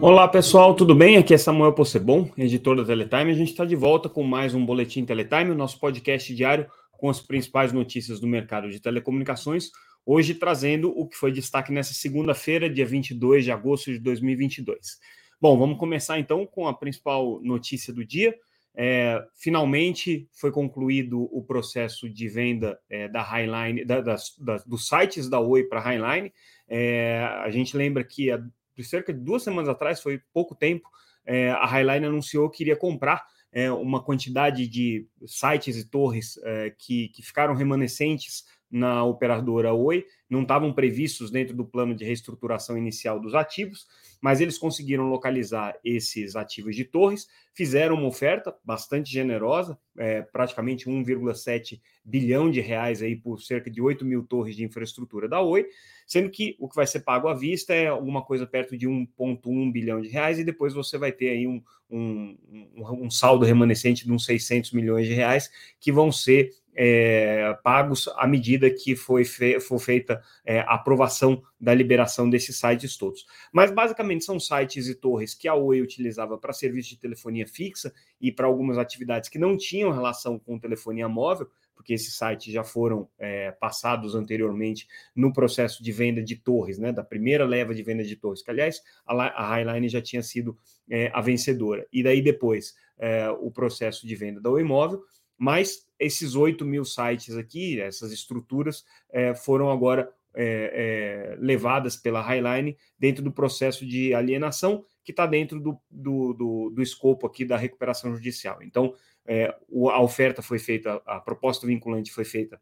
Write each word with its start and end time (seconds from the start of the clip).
Olá 0.00 0.28
pessoal, 0.28 0.74
tudo 0.74 0.94
bem? 0.94 1.16
Aqui 1.16 1.32
é 1.32 1.38
Samuel 1.38 1.72
Possebon, 1.72 2.30
editor 2.36 2.76
da 2.76 2.84
Teletime. 2.84 3.30
A 3.30 3.34
gente 3.34 3.50
está 3.50 3.64
de 3.64 3.76
volta 3.76 4.08
com 4.08 4.22
mais 4.22 4.54
um 4.54 4.64
Boletim 4.64 5.04
Teletime, 5.04 5.50
o 5.50 5.54
nosso 5.54 5.78
podcast 5.78 6.34
diário 6.34 6.66
com 6.92 7.08
as 7.08 7.20
principais 7.20 7.72
notícias 7.72 8.20
do 8.20 8.26
mercado 8.26 8.70
de 8.70 8.80
telecomunicações. 8.80 9.70
Hoje 10.04 10.34
trazendo 10.34 10.90
o 10.90 11.06
que 11.06 11.16
foi 11.16 11.32
destaque 11.32 11.72
nessa 11.72 11.94
segunda-feira, 11.94 12.68
dia 12.68 12.84
22 12.84 13.44
de 13.44 13.52
agosto 13.52 13.92
de 13.92 13.98
2022. 13.98 14.98
Bom, 15.40 15.58
vamos 15.58 15.78
começar 15.78 16.18
então 16.18 16.44
com 16.46 16.66
a 16.66 16.74
principal 16.74 17.40
notícia 17.42 17.92
do 17.92 18.04
dia. 18.04 18.34
É, 18.76 19.24
finalmente 19.36 20.28
foi 20.32 20.50
concluído 20.50 21.28
o 21.32 21.42
processo 21.42 22.10
de 22.10 22.28
venda 22.28 22.78
é, 22.90 23.08
da 23.08 23.22
Highline, 23.22 23.84
da, 23.84 24.00
das, 24.00 24.34
da, 24.38 24.56
dos 24.66 24.88
sites 24.88 25.28
da 25.28 25.38
Oi 25.38 25.64
para 25.64 25.78
a 25.78 25.82
Highline. 25.82 26.32
É, 26.68 27.20
a 27.40 27.50
gente 27.50 27.76
lembra 27.76 28.02
que 28.02 28.30
a 28.32 28.42
de 28.76 28.84
cerca 28.84 29.12
de 29.12 29.20
duas 29.20 29.42
semanas 29.42 29.68
atrás, 29.68 30.00
foi 30.00 30.20
pouco 30.32 30.54
tempo, 30.54 30.88
é, 31.24 31.50
a 31.50 31.66
Highline 31.66 32.06
anunciou 32.06 32.50
que 32.50 32.62
iria 32.62 32.76
comprar 32.76 33.24
é, 33.52 33.70
uma 33.70 34.02
quantidade 34.02 34.66
de 34.66 35.06
sites 35.26 35.76
e 35.76 35.88
torres 35.88 36.38
é, 36.42 36.70
que, 36.76 37.08
que 37.10 37.22
ficaram 37.22 37.54
remanescentes 37.54 38.44
na 38.74 39.04
operadora 39.04 39.72
Oi, 39.72 40.04
não 40.28 40.42
estavam 40.42 40.72
previstos 40.72 41.30
dentro 41.30 41.54
do 41.54 41.64
plano 41.64 41.94
de 41.94 42.04
reestruturação 42.04 42.76
inicial 42.76 43.20
dos 43.20 43.32
ativos, 43.32 43.86
mas 44.20 44.40
eles 44.40 44.58
conseguiram 44.58 45.08
localizar 45.08 45.78
esses 45.84 46.34
ativos 46.34 46.74
de 46.74 46.84
torres, 46.84 47.28
fizeram 47.52 47.94
uma 47.94 48.08
oferta 48.08 48.52
bastante 48.64 49.12
generosa, 49.12 49.78
é, 49.96 50.22
praticamente 50.22 50.86
1,7 50.90 51.80
bilhão 52.04 52.50
de 52.50 52.60
reais 52.60 53.00
aí 53.00 53.14
por 53.14 53.40
cerca 53.40 53.70
de 53.70 53.80
8 53.80 54.04
mil 54.04 54.24
torres 54.24 54.56
de 54.56 54.64
infraestrutura 54.64 55.28
da 55.28 55.40
Oi, 55.40 55.66
sendo 56.04 56.28
que 56.28 56.56
o 56.58 56.68
que 56.68 56.74
vai 56.74 56.86
ser 56.88 57.00
pago 57.00 57.28
à 57.28 57.34
vista 57.34 57.72
é 57.72 57.86
alguma 57.86 58.24
coisa 58.24 58.44
perto 58.44 58.76
de 58.76 58.88
1,1 58.88 59.70
bilhão 59.70 60.00
de 60.00 60.08
reais, 60.08 60.40
e 60.40 60.44
depois 60.44 60.74
você 60.74 60.98
vai 60.98 61.12
ter 61.12 61.28
aí 61.28 61.46
um, 61.46 61.62
um, 61.88 62.36
um, 62.74 63.10
saldo 63.10 63.44
remanescente 63.44 64.04
de 64.04 64.10
uns 64.10 64.24
600 64.24 64.72
milhões 64.72 65.06
de 65.06 65.14
reais 65.14 65.48
que 65.78 65.92
vão 65.92 66.10
ser 66.10 66.50
é, 66.74 67.56
pagos 67.62 68.08
à 68.16 68.26
medida 68.26 68.70
que 68.70 68.96
foi 68.96 69.24
fe 69.24 69.60
for 69.60 69.78
feita 69.78 70.22
é, 70.44 70.60
a 70.60 70.74
aprovação 70.74 71.42
da 71.60 71.72
liberação 71.72 72.28
desses 72.28 72.58
sites 72.58 72.96
todos. 72.96 73.24
Mas 73.52 73.70
basicamente 73.70 74.24
são 74.24 74.38
sites 74.38 74.88
e 74.88 74.94
torres 74.94 75.34
que 75.34 75.48
a 75.48 75.54
Oi 75.54 75.80
utilizava 75.80 76.36
para 76.36 76.52
serviço 76.52 76.90
de 76.90 76.98
telefonia 76.98 77.46
fixa 77.46 77.92
e 78.20 78.32
para 78.32 78.46
algumas 78.46 78.78
atividades 78.78 79.28
que 79.28 79.38
não 79.38 79.56
tinham 79.56 79.92
relação 79.92 80.38
com 80.38 80.58
telefonia 80.58 81.08
móvel, 81.08 81.48
porque 81.74 81.94
esses 81.94 82.16
sites 82.16 82.52
já 82.52 82.64
foram 82.64 83.08
é, 83.18 83.50
passados 83.52 84.14
anteriormente 84.14 84.86
no 85.14 85.32
processo 85.32 85.82
de 85.82 85.92
venda 85.92 86.22
de 86.22 86.36
torres, 86.36 86.78
né, 86.78 86.92
da 86.92 87.02
primeira 87.02 87.44
leva 87.44 87.74
de 87.74 87.82
venda 87.82 88.04
de 88.04 88.16
torres, 88.16 88.42
que 88.42 88.50
aliás 88.50 88.80
a, 89.06 89.54
Highline 89.54 89.88
já 89.88 90.00
tinha 90.00 90.22
sido 90.22 90.56
é, 90.90 91.10
a 91.12 91.20
vencedora. 91.20 91.86
E 91.92 92.02
daí 92.02 92.22
depois 92.22 92.74
é, 92.98 93.28
o 93.30 93.50
processo 93.50 94.06
de 94.06 94.14
venda 94.14 94.40
da 94.40 94.50
Oi 94.50 94.62
Móvel 94.62 95.02
mas 95.36 95.83
esses 95.98 96.34
8 96.34 96.64
mil 96.64 96.84
sites 96.84 97.36
aqui, 97.36 97.80
essas 97.80 98.12
estruturas, 98.12 98.84
é, 99.10 99.34
foram 99.34 99.70
agora 99.70 100.12
é, 100.34 101.34
é, 101.34 101.36
levadas 101.38 101.96
pela 101.96 102.20
Highline 102.20 102.76
dentro 102.98 103.22
do 103.22 103.30
processo 103.30 103.86
de 103.86 104.12
alienação 104.12 104.84
que 105.04 105.12
está 105.12 105.26
dentro 105.26 105.60
do, 105.60 105.78
do, 105.90 106.32
do, 106.32 106.70
do, 106.70 106.82
escopo 106.82 107.26
aqui 107.26 107.44
da 107.44 107.56
recuperação 107.56 108.14
judicial. 108.14 108.62
Então, 108.62 108.94
é, 109.26 109.54
a 109.92 110.02
oferta 110.02 110.42
foi 110.42 110.58
feita, 110.58 111.00
a 111.06 111.20
proposta 111.20 111.66
vinculante 111.66 112.10
foi 112.10 112.24
feita 112.24 112.60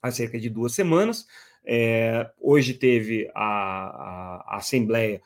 há 0.00 0.10
cerca 0.10 0.38
de 0.38 0.48
duas 0.48 0.72
semanas. 0.72 1.26
É, 1.64 2.30
hoje 2.40 2.74
teve 2.74 3.30
a, 3.34 3.44
a, 3.44 4.54
a 4.54 4.56
Assembleia 4.56 5.20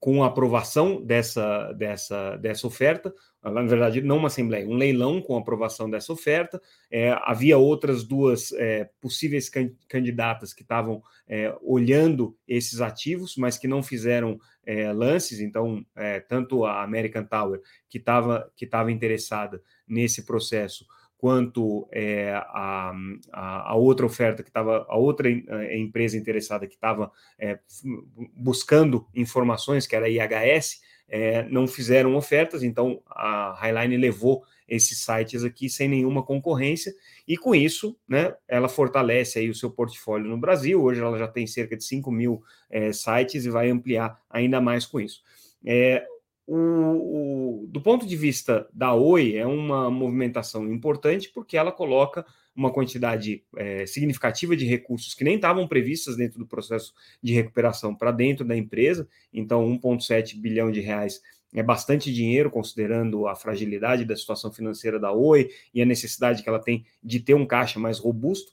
com 0.00 0.22
a 0.22 0.26
aprovação 0.26 1.04
dessa, 1.04 1.72
dessa, 1.72 2.36
dessa 2.36 2.66
oferta, 2.66 3.12
na 3.42 3.62
verdade, 3.62 4.02
não 4.02 4.16
uma 4.16 4.26
assembleia, 4.26 4.66
um 4.66 4.74
leilão 4.74 5.22
com 5.22 5.36
aprovação 5.36 5.88
dessa 5.88 6.12
oferta. 6.12 6.60
É, 6.90 7.16
havia 7.22 7.56
outras 7.56 8.04
duas 8.04 8.52
é, 8.52 8.90
possíveis 9.00 9.48
can 9.48 9.70
candidatas 9.88 10.52
que 10.52 10.62
estavam 10.62 11.02
é, 11.26 11.54
olhando 11.62 12.36
esses 12.46 12.80
ativos, 12.80 13.36
mas 13.36 13.56
que 13.56 13.68
não 13.68 13.82
fizeram 13.82 14.38
é, 14.66 14.92
lances. 14.92 15.40
Então, 15.40 15.84
é, 15.96 16.20
tanto 16.20 16.64
a 16.64 16.82
American 16.82 17.24
Tower, 17.24 17.60
que 17.88 17.98
estava 17.98 18.50
que 18.56 18.66
tava 18.66 18.90
interessada 18.90 19.62
nesse 19.86 20.26
processo, 20.26 20.84
quanto 21.18 21.88
é, 21.90 22.32
a, 22.32 22.92
a, 23.32 23.72
a, 23.72 23.74
outra 23.74 24.06
oferta 24.06 24.42
que 24.42 24.48
estava, 24.48 24.86
a 24.88 24.96
outra 24.96 25.28
é, 25.28 25.76
empresa 25.76 26.16
interessada 26.16 26.66
que 26.66 26.74
estava 26.74 27.10
é, 27.38 27.58
buscando 28.36 29.04
informações, 29.14 29.86
que 29.86 29.96
era 29.96 30.06
a 30.06 30.08
IHS, 30.08 30.80
é, 31.08 31.42
não 31.48 31.66
fizeram 31.66 32.14
ofertas, 32.14 32.62
então 32.62 33.02
a 33.06 33.52
Highline 33.60 33.96
levou 33.96 34.44
esses 34.68 35.02
sites 35.02 35.42
aqui 35.42 35.68
sem 35.68 35.88
nenhuma 35.88 36.22
concorrência, 36.22 36.94
e 37.26 37.36
com 37.36 37.54
isso, 37.54 37.98
né, 38.06 38.34
ela 38.46 38.68
fortalece 38.68 39.40
aí 39.40 39.50
o 39.50 39.54
seu 39.54 39.70
portfólio 39.70 40.28
no 40.28 40.38
Brasil, 40.38 40.80
hoje 40.80 41.00
ela 41.00 41.18
já 41.18 41.26
tem 41.26 41.46
cerca 41.46 41.76
de 41.76 41.82
5 41.82 42.12
mil 42.12 42.42
é, 42.70 42.92
sites 42.92 43.44
e 43.44 43.50
vai 43.50 43.70
ampliar 43.70 44.20
ainda 44.30 44.60
mais 44.60 44.86
com 44.86 45.00
isso. 45.00 45.22
É, 45.64 46.06
o, 46.50 47.62
o, 47.62 47.66
do 47.66 47.78
ponto 47.78 48.06
de 48.06 48.16
vista 48.16 48.66
da 48.72 48.94
Oi, 48.94 49.36
é 49.36 49.46
uma 49.46 49.90
movimentação 49.90 50.66
importante 50.72 51.28
porque 51.28 51.58
ela 51.58 51.70
coloca 51.70 52.24
uma 52.56 52.72
quantidade 52.72 53.44
é, 53.54 53.84
significativa 53.84 54.56
de 54.56 54.64
recursos 54.64 55.12
que 55.12 55.22
nem 55.22 55.36
estavam 55.36 55.68
previstas 55.68 56.16
dentro 56.16 56.38
do 56.38 56.46
processo 56.46 56.94
de 57.22 57.34
recuperação 57.34 57.94
para 57.94 58.10
dentro 58.10 58.46
da 58.46 58.56
empresa. 58.56 59.06
Então, 59.30 59.62
1,7 59.78 60.40
bilhão 60.40 60.72
de 60.72 60.80
reais 60.80 61.20
é 61.54 61.62
bastante 61.62 62.12
dinheiro, 62.12 62.50
considerando 62.50 63.28
a 63.28 63.36
fragilidade 63.36 64.06
da 64.06 64.16
situação 64.16 64.50
financeira 64.50 64.98
da 64.98 65.12
Oi 65.12 65.50
e 65.74 65.82
a 65.82 65.86
necessidade 65.86 66.42
que 66.42 66.48
ela 66.48 66.58
tem 66.58 66.86
de 67.04 67.20
ter 67.20 67.34
um 67.34 67.46
caixa 67.46 67.78
mais 67.78 67.98
robusto. 67.98 68.52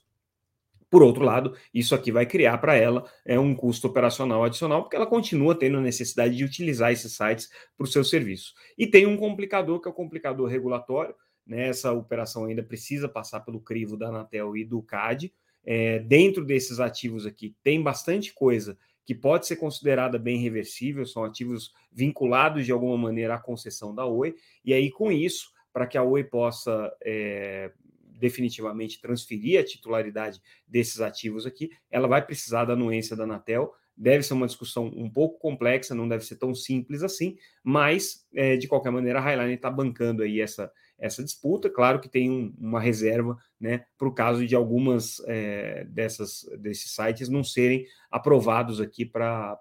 Por 0.96 1.02
outro 1.02 1.22
lado, 1.22 1.54
isso 1.74 1.94
aqui 1.94 2.10
vai 2.10 2.24
criar 2.24 2.56
para 2.56 2.74
ela 2.74 3.04
é 3.22 3.38
um 3.38 3.54
custo 3.54 3.86
operacional 3.86 4.42
adicional, 4.42 4.82
porque 4.82 4.96
ela 4.96 5.06
continua 5.06 5.54
tendo 5.54 5.76
a 5.76 5.82
necessidade 5.82 6.34
de 6.34 6.42
utilizar 6.42 6.90
esses 6.90 7.12
sites 7.12 7.50
para 7.76 7.84
o 7.84 7.86
seu 7.86 8.02
serviço. 8.02 8.54
E 8.78 8.86
tem 8.86 9.04
um 9.04 9.14
complicador, 9.14 9.78
que 9.78 9.86
é 9.86 9.90
o 9.90 9.94
complicador 9.94 10.48
regulatório. 10.48 11.14
Né? 11.46 11.68
Essa 11.68 11.92
operação 11.92 12.46
ainda 12.46 12.62
precisa 12.62 13.10
passar 13.10 13.40
pelo 13.40 13.60
crivo 13.60 13.94
da 13.94 14.08
Anatel 14.08 14.56
e 14.56 14.64
do 14.64 14.80
CAD. 14.80 15.34
É, 15.66 15.98
dentro 15.98 16.42
desses 16.42 16.80
ativos 16.80 17.26
aqui, 17.26 17.54
tem 17.62 17.82
bastante 17.82 18.32
coisa 18.32 18.78
que 19.04 19.14
pode 19.14 19.46
ser 19.46 19.56
considerada 19.56 20.18
bem 20.18 20.38
reversível, 20.38 21.04
são 21.04 21.24
ativos 21.24 21.74
vinculados 21.92 22.64
de 22.64 22.72
alguma 22.72 22.96
maneira 22.96 23.34
à 23.34 23.38
concessão 23.38 23.94
da 23.94 24.06
Oi, 24.06 24.34
e 24.64 24.72
aí 24.72 24.90
com 24.90 25.12
isso, 25.12 25.50
para 25.74 25.86
que 25.86 25.98
a 25.98 26.02
Oi 26.02 26.24
possa 26.24 26.90
é, 27.04 27.70
definitivamente 28.16 29.00
transferir 29.00 29.60
a 29.60 29.64
titularidade 29.64 30.40
desses 30.66 31.00
ativos 31.00 31.46
aqui, 31.46 31.70
ela 31.90 32.08
vai 32.08 32.24
precisar 32.24 32.64
da 32.64 32.72
anuência 32.72 33.14
da 33.14 33.24
Anatel. 33.24 33.72
Deve 33.96 34.22
ser 34.22 34.34
uma 34.34 34.46
discussão 34.46 34.86
um 34.94 35.08
pouco 35.08 35.38
complexa, 35.38 35.94
não 35.94 36.08
deve 36.08 36.24
ser 36.24 36.36
tão 36.36 36.54
simples 36.54 37.02
assim, 37.02 37.36
mas 37.62 38.26
é, 38.34 38.56
de 38.56 38.68
qualquer 38.68 38.90
maneira 38.90 39.18
a 39.18 39.22
Highline 39.22 39.54
está 39.54 39.70
bancando 39.70 40.22
aí 40.22 40.40
essa, 40.40 40.70
essa 40.98 41.24
disputa. 41.24 41.70
Claro 41.70 42.00
que 42.00 42.08
tem 42.08 42.30
um, 42.30 42.54
uma 42.58 42.80
reserva 42.80 43.38
né, 43.58 43.86
para 43.96 44.08
o 44.08 44.14
caso 44.14 44.46
de 44.46 44.54
algumas 44.54 45.22
é, 45.26 45.84
dessas, 45.84 46.46
desses 46.58 46.94
sites 46.94 47.28
não 47.28 47.42
serem 47.42 47.86
aprovados 48.10 48.80
aqui 48.80 49.06
para 49.06 49.56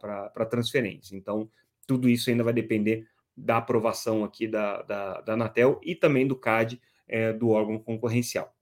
transferência. 0.50 1.16
Então, 1.16 1.50
tudo 1.88 2.10
isso 2.10 2.30
ainda 2.30 2.44
vai 2.44 2.54
depender 2.54 3.08
da 3.38 3.58
aprovação 3.58 4.24
aqui 4.24 4.48
da, 4.48 4.82
da, 4.82 5.22
da 5.22 5.34
Anatel 5.34 5.80
e 5.84 5.94
também 5.96 6.28
do 6.28 6.36
CAD 6.36 6.81
é, 7.07 7.34
do 7.34 7.50
órgão 7.50 7.80
concorrencial. 7.80 8.54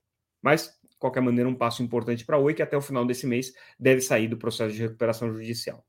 Mas, 0.42 0.78
de 0.88 0.96
qualquer 0.98 1.20
maneira, 1.20 1.48
um 1.48 1.54
passo 1.54 1.82
importante 1.82 2.24
para 2.24 2.36
a 2.36 2.38
Oi, 2.38 2.54
que 2.54 2.62
até 2.62 2.76
o 2.76 2.82
final 2.82 3.06
desse 3.06 3.26
mês 3.26 3.52
deve 3.78 4.00
sair 4.00 4.28
do 4.28 4.36
processo 4.36 4.74
de 4.74 4.82
recuperação 4.82 5.32
judicial. 5.32 5.84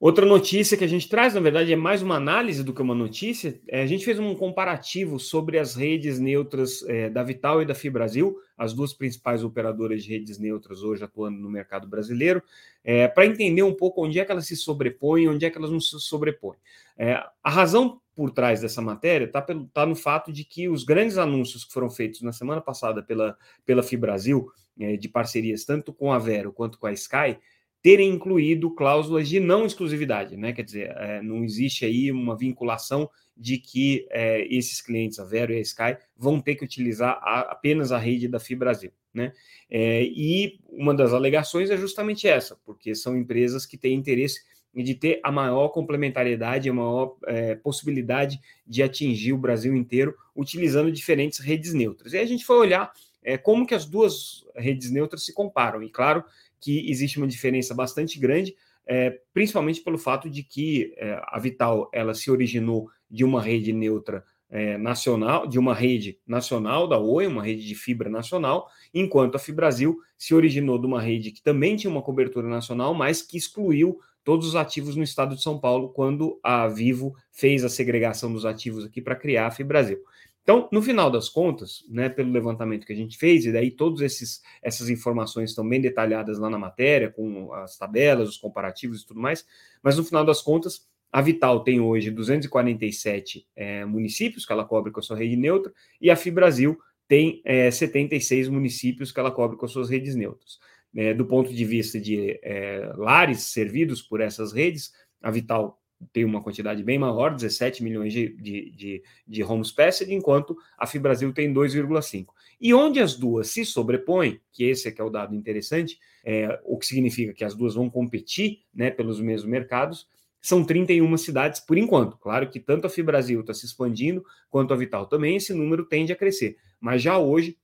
Outra 0.00 0.24
notícia 0.24 0.78
que 0.78 0.84
a 0.84 0.88
gente 0.88 1.10
traz, 1.10 1.34
na 1.34 1.40
verdade, 1.40 1.70
é 1.70 1.76
mais 1.76 2.00
uma 2.00 2.16
análise 2.16 2.64
do 2.64 2.72
que 2.72 2.80
uma 2.80 2.94
notícia. 2.94 3.60
É, 3.68 3.82
a 3.82 3.86
gente 3.86 4.02
fez 4.02 4.18
um 4.18 4.34
comparativo 4.34 5.20
sobre 5.20 5.58
as 5.58 5.74
redes 5.74 6.18
neutras 6.18 6.82
é, 6.88 7.10
da 7.10 7.22
Vital 7.22 7.60
e 7.60 7.66
da 7.66 7.74
Fibrasil, 7.74 8.34
as 8.56 8.72
duas 8.72 8.94
principais 8.94 9.44
operadoras 9.44 10.02
de 10.02 10.08
redes 10.08 10.38
neutras 10.38 10.82
hoje 10.82 11.04
atuando 11.04 11.38
no 11.38 11.50
mercado 11.50 11.86
brasileiro, 11.86 12.42
é, 12.82 13.08
para 13.08 13.26
entender 13.26 13.62
um 13.62 13.74
pouco 13.74 14.02
onde 14.02 14.18
é 14.18 14.24
que 14.24 14.32
elas 14.32 14.46
se 14.46 14.56
sobrepõem, 14.56 15.28
onde 15.28 15.44
é 15.44 15.50
que 15.50 15.58
elas 15.58 15.70
não 15.70 15.80
se 15.80 16.00
sobrepõem. 16.00 16.56
É, 16.96 17.22
a 17.44 17.50
razão 17.50 18.00
por 18.16 18.30
trás 18.30 18.62
dessa 18.62 18.80
matéria 18.80 19.26
está 19.26 19.42
tá 19.42 19.84
no 19.84 19.94
fato 19.94 20.32
de 20.32 20.44
que 20.44 20.66
os 20.66 20.82
grandes 20.82 21.18
anúncios 21.18 21.62
que 21.62 21.74
foram 21.74 21.90
feitos 21.90 22.22
na 22.22 22.32
semana 22.32 22.62
passada 22.62 23.02
pela, 23.02 23.36
pela 23.66 23.82
Fibrasil, 23.82 24.50
é, 24.80 24.96
de 24.96 25.10
parcerias 25.10 25.66
tanto 25.66 25.92
com 25.92 26.10
a 26.10 26.18
Vero 26.18 26.54
quanto 26.54 26.78
com 26.78 26.86
a 26.86 26.92
Sky, 26.92 27.36
terem 27.82 28.10
incluído 28.10 28.70
cláusulas 28.70 29.28
de 29.28 29.40
não 29.40 29.64
exclusividade, 29.64 30.36
né? 30.36 30.52
Quer 30.52 30.64
dizer, 30.64 30.94
é, 30.96 31.22
não 31.22 31.42
existe 31.42 31.84
aí 31.84 32.12
uma 32.12 32.36
vinculação 32.36 33.08
de 33.36 33.56
que 33.56 34.06
é, 34.10 34.46
esses 34.54 34.82
clientes, 34.82 35.18
a 35.18 35.24
Vero 35.24 35.52
e 35.52 35.56
a 35.56 35.60
Sky, 35.60 35.96
vão 36.16 36.40
ter 36.40 36.56
que 36.56 36.64
utilizar 36.64 37.18
a, 37.22 37.40
apenas 37.52 37.90
a 37.90 37.98
rede 37.98 38.28
da 38.28 38.38
Fibrasil, 38.38 38.92
né? 39.14 39.32
É, 39.70 40.02
e 40.02 40.60
uma 40.68 40.94
das 40.94 41.12
alegações 41.12 41.70
é 41.70 41.76
justamente 41.76 42.28
essa, 42.28 42.56
porque 42.66 42.94
são 42.94 43.16
empresas 43.16 43.64
que 43.64 43.78
têm 43.78 43.94
interesse 43.94 44.40
de 44.74 44.94
ter 44.94 45.20
a 45.24 45.32
maior 45.32 45.68
complementariedade, 45.70 46.68
a 46.68 46.74
maior 46.74 47.16
é, 47.26 47.56
possibilidade 47.56 48.40
de 48.66 48.82
atingir 48.82 49.32
o 49.32 49.38
Brasil 49.38 49.74
inteiro 49.74 50.14
utilizando 50.36 50.92
diferentes 50.92 51.38
redes 51.38 51.72
neutras. 51.72 52.12
E 52.12 52.18
a 52.18 52.26
gente 52.26 52.44
foi 52.44 52.58
olhar 52.58 52.92
é, 53.22 53.36
como 53.36 53.66
que 53.66 53.74
as 53.74 53.84
duas 53.84 54.44
redes 54.54 54.90
neutras 54.90 55.24
se 55.24 55.34
comparam. 55.34 55.82
E 55.82 55.90
claro 55.90 56.24
que 56.60 56.90
existe 56.90 57.18
uma 57.18 57.26
diferença 57.26 57.74
bastante 57.74 58.18
grande, 58.18 58.54
é, 58.86 59.18
principalmente 59.32 59.80
pelo 59.80 59.98
fato 59.98 60.28
de 60.28 60.42
que 60.42 60.92
é, 60.96 61.20
a 61.24 61.38
Vital 61.38 61.88
ela 61.92 62.14
se 62.14 62.30
originou 62.30 62.88
de 63.10 63.24
uma 63.24 63.40
rede 63.40 63.72
neutra 63.72 64.24
é, 64.50 64.76
nacional, 64.76 65.46
de 65.46 65.58
uma 65.58 65.74
rede 65.74 66.18
nacional 66.26 66.88
da 66.88 66.98
Oi, 66.98 67.26
uma 67.26 67.42
rede 67.42 67.66
de 67.66 67.74
fibra 67.74 68.10
nacional, 68.10 68.68
enquanto 68.92 69.36
a 69.36 69.38
Fibrasil 69.38 69.98
se 70.18 70.34
originou 70.34 70.78
de 70.78 70.86
uma 70.86 71.00
rede 71.00 71.30
que 71.30 71.42
também 71.42 71.76
tinha 71.76 71.90
uma 71.90 72.02
cobertura 72.02 72.48
nacional, 72.48 72.92
mas 72.92 73.22
que 73.22 73.38
excluiu 73.38 74.00
todos 74.24 74.46
os 74.46 74.56
ativos 74.56 74.96
no 74.96 75.02
estado 75.02 75.34
de 75.34 75.42
São 75.42 75.58
Paulo 75.58 75.90
quando 75.90 76.38
a 76.42 76.66
Vivo 76.68 77.14
fez 77.30 77.64
a 77.64 77.68
segregação 77.68 78.32
dos 78.32 78.44
ativos 78.44 78.84
aqui 78.84 79.00
para 79.00 79.16
criar 79.16 79.46
a 79.46 79.50
Fibrasil. 79.50 79.98
Então, 80.42 80.68
no 80.72 80.82
final 80.82 81.10
das 81.10 81.28
contas, 81.28 81.84
né, 81.88 82.08
pelo 82.08 82.32
levantamento 82.32 82.86
que 82.86 82.92
a 82.92 82.96
gente 82.96 83.18
fez, 83.18 83.44
e 83.44 83.52
daí 83.52 83.70
todas 83.70 84.40
essas 84.62 84.88
informações 84.88 85.50
estão 85.50 85.68
bem 85.68 85.80
detalhadas 85.80 86.38
lá 86.38 86.48
na 86.48 86.58
matéria, 86.58 87.10
com 87.10 87.52
as 87.52 87.76
tabelas, 87.76 88.28
os 88.28 88.36
comparativos 88.36 89.02
e 89.02 89.06
tudo 89.06 89.20
mais, 89.20 89.46
mas 89.82 89.96
no 89.96 90.04
final 90.04 90.24
das 90.24 90.42
contas, 90.42 90.88
a 91.12 91.20
Vital 91.20 91.62
tem 91.62 91.80
hoje 91.80 92.10
247 92.10 93.46
é, 93.54 93.84
municípios 93.84 94.46
que 94.46 94.52
ela 94.52 94.64
cobre 94.64 94.92
com 94.92 95.00
a 95.00 95.02
sua 95.02 95.16
rede 95.16 95.36
neutra, 95.36 95.72
e 96.00 96.10
a 96.10 96.16
Fibrasil 96.16 96.78
tem 97.06 97.42
é, 97.44 97.70
76 97.70 98.48
municípios 98.48 99.10
que 99.10 99.18
ela 99.18 99.32
cobre 99.32 99.56
com 99.56 99.66
as 99.66 99.72
suas 99.72 99.90
redes 99.90 100.14
neutras. 100.14 100.58
É, 100.94 101.14
do 101.14 101.24
ponto 101.24 101.52
de 101.52 101.64
vista 101.64 102.00
de 102.00 102.38
é, 102.42 102.92
lares 102.96 103.42
servidos 103.42 104.02
por 104.02 104.20
essas 104.20 104.52
redes, 104.52 104.92
a 105.22 105.30
Vital 105.30 105.79
tem 106.12 106.24
uma 106.24 106.42
quantidade 106.42 106.82
bem 106.82 106.98
maior, 106.98 107.34
17 107.34 107.82
milhões 107.82 108.12
de, 108.12 108.28
de, 108.36 108.70
de, 108.70 109.02
de 109.26 109.44
homes 109.44 109.70
passed, 109.70 110.12
enquanto 110.12 110.56
a 110.78 110.86
Fibrasil 110.86 111.32
tem 111.32 111.52
2,5. 111.52 112.26
E 112.60 112.74
onde 112.74 113.00
as 113.00 113.16
duas 113.16 113.48
se 113.48 113.64
sobrepõem, 113.64 114.40
que 114.52 114.64
esse 114.64 114.88
é 114.88 114.90
que 114.90 115.00
é 115.00 115.04
o 115.04 115.10
dado 115.10 115.34
interessante, 115.34 115.98
é, 116.24 116.60
o 116.64 116.78
que 116.78 116.86
significa 116.86 117.32
que 117.32 117.44
as 117.44 117.54
duas 117.54 117.74
vão 117.74 117.88
competir 117.88 118.60
né, 118.74 118.90
pelos 118.90 119.20
mesmos 119.20 119.50
mercados, 119.50 120.08
são 120.40 120.64
31 120.64 121.16
cidades 121.18 121.60
por 121.60 121.76
enquanto. 121.76 122.16
Claro 122.16 122.48
que 122.48 122.58
tanto 122.58 122.86
a 122.86 122.90
Fibrasil 122.90 123.40
está 123.40 123.52
se 123.52 123.66
expandindo, 123.66 124.24
quanto 124.48 124.72
a 124.72 124.76
Vital 124.76 125.06
também, 125.06 125.36
esse 125.36 125.52
número 125.52 125.84
tende 125.84 126.12
a 126.12 126.16
crescer. 126.16 126.56
Mas 126.80 127.02
já 127.02 127.18
hoje 127.18 127.58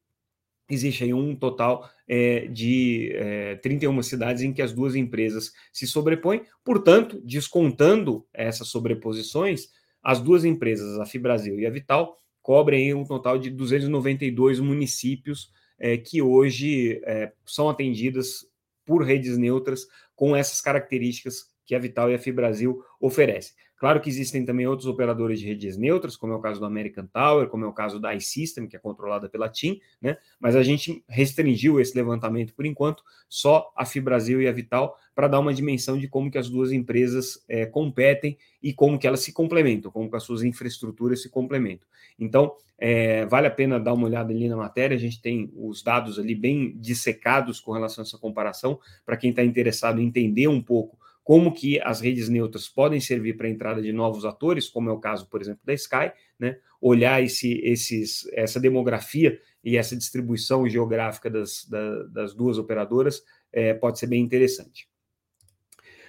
existe 0.69 1.05
aí 1.05 1.15
um 1.15 1.35
total 1.35 1.89
é, 2.09 2.47
de 2.47 3.13
é, 3.15 3.57
31 3.57 4.03
cidades 4.03 4.43
em 4.43 4.53
que 4.53 4.63
as 4.63 4.73
duas 4.73 4.95
empresas 4.95 5.53
se 5.73 5.87
sobrepõem. 5.87 6.43
Portanto, 6.65 7.21
descontando 7.25 8.27
essas 8.33 8.69
sobreposições, 8.69 9.69
as 10.03 10.21
duas 10.21 10.45
empresas, 10.45 10.99
a 10.99 11.07
Fibrasil 11.07 11.59
e 11.59 11.67
a 11.67 11.71
Vital, 11.71 12.17
cobrem 12.43 12.95
um 12.95 13.05
total 13.05 13.39
de 13.39 13.51
292 13.51 14.61
municípios 14.61 15.51
é, 15.79 15.97
que 15.97 16.23
hoje 16.23 17.01
são 17.45 17.69
atendidas 17.69 18.47
por 18.85 19.03
redes 19.03 19.37
neutras 19.37 19.87
com 20.15 20.35
essas 20.35 20.61
características 20.61 21.51
que 21.67 21.75
a 21.75 21.79
Vital 21.79 22.11
e 22.11 22.15
a 22.15 22.19
Fibrasil 22.19 22.83
oferecem. 23.01 23.55
Claro 23.76 24.00
que 24.00 24.08
existem 24.08 24.44
também 24.44 24.67
outros 24.67 24.88
operadores 24.88 25.38
de 25.38 25.46
redes 25.46 25.76
neutras, 25.76 26.17
como 26.17 26.32
é 26.32 26.37
o 26.37 26.40
caso 26.40 26.58
do 26.58 26.67
American 26.67 27.06
Tower, 27.06 27.46
como 27.49 27.64
é 27.64 27.69
o 27.69 27.73
caso 27.73 28.00
da 28.00 28.14
iSystem, 28.14 28.67
que 28.67 28.75
é 28.75 28.78
controlada 28.78 29.28
pela 29.28 29.49
TIM, 29.49 29.81
né? 30.00 30.17
Mas 30.40 30.56
a 30.56 30.62
gente 30.62 31.05
restringiu 31.06 31.78
esse 31.78 31.94
levantamento 31.94 32.55
por 32.55 32.64
enquanto 32.64 33.05
só 33.28 33.70
a 33.76 33.84
Fibrasil 33.84 34.40
e 34.40 34.49
a 34.49 34.52
Vital 34.52 34.96
para 35.14 35.28
dar 35.28 35.40
uma 35.40 35.52
dimensão 35.52 35.99
de 35.99 36.08
como 36.08 36.31
que 36.31 36.38
as 36.38 36.49
duas 36.49 36.73
empresas 36.73 37.44
é, 37.49 37.67
competem 37.67 38.38
e 38.62 38.73
como 38.73 38.99
que 38.99 39.06
elas 39.06 39.20
se 39.20 39.32
complementam, 39.32 39.90
como 39.90 40.08
que 40.08 40.17
as 40.17 40.22
suas 40.22 40.43
infraestruturas 40.43 41.22
se 41.22 41.29
complementam. 41.29 41.87
Então, 42.19 42.55
é, 42.79 43.25
vale 43.26 43.46
a 43.46 43.50
pena 43.50 43.81
dar 43.81 43.93
uma 43.93 44.06
olhada 44.06 44.32
ali 44.32 44.49
na 44.49 44.56
matéria, 44.56 44.94
a 44.94 45.00
gente 45.00 45.20
tem 45.20 45.50
os 45.55 45.82
dados 45.82 46.19
ali 46.19 46.34
bem 46.34 46.76
dissecados 46.79 47.61
com 47.61 47.72
relação 47.72 48.02
a 48.02 48.06
essa 48.06 48.19
comparação, 48.19 48.79
para 49.05 49.17
quem 49.17 49.31
está 49.31 49.43
interessado 49.43 50.00
em 50.00 50.06
entender 50.06 50.49
um 50.49 50.62
pouco 50.62 50.99
como 51.26 51.52
que 51.52 51.81
as 51.81 52.00
redes 52.00 52.28
neutras 52.28 52.69
podem 52.69 53.00
servir 53.00 53.37
para 53.37 53.49
a 53.49 53.50
entrada 53.50 53.82
de 53.82 53.93
novos 53.93 54.25
atores, 54.25 54.69
como 54.69 54.88
é 54.88 54.93
o 54.93 55.00
caso, 55.00 55.28
por 55.28 55.43
exemplo, 55.43 55.61
da 55.64 55.75
Sky, 55.75 56.12
né? 56.38 56.56
olhar 56.81 57.20
esse, 57.20 57.61
esses, 57.64 58.28
essa 58.32 58.61
demografia 58.61 59.37
e 59.64 59.76
essa 59.76 59.96
distribuição 59.96 60.69
geográfica 60.69 61.28
das, 61.28 61.67
da, 61.69 62.05
das 62.05 62.32
duas 62.32 62.58
operadoras 62.58 63.25
é, 63.52 63.75
pode 63.75 63.99
ser 63.99 64.06
bem 64.06 64.23
interessante. 64.23 64.88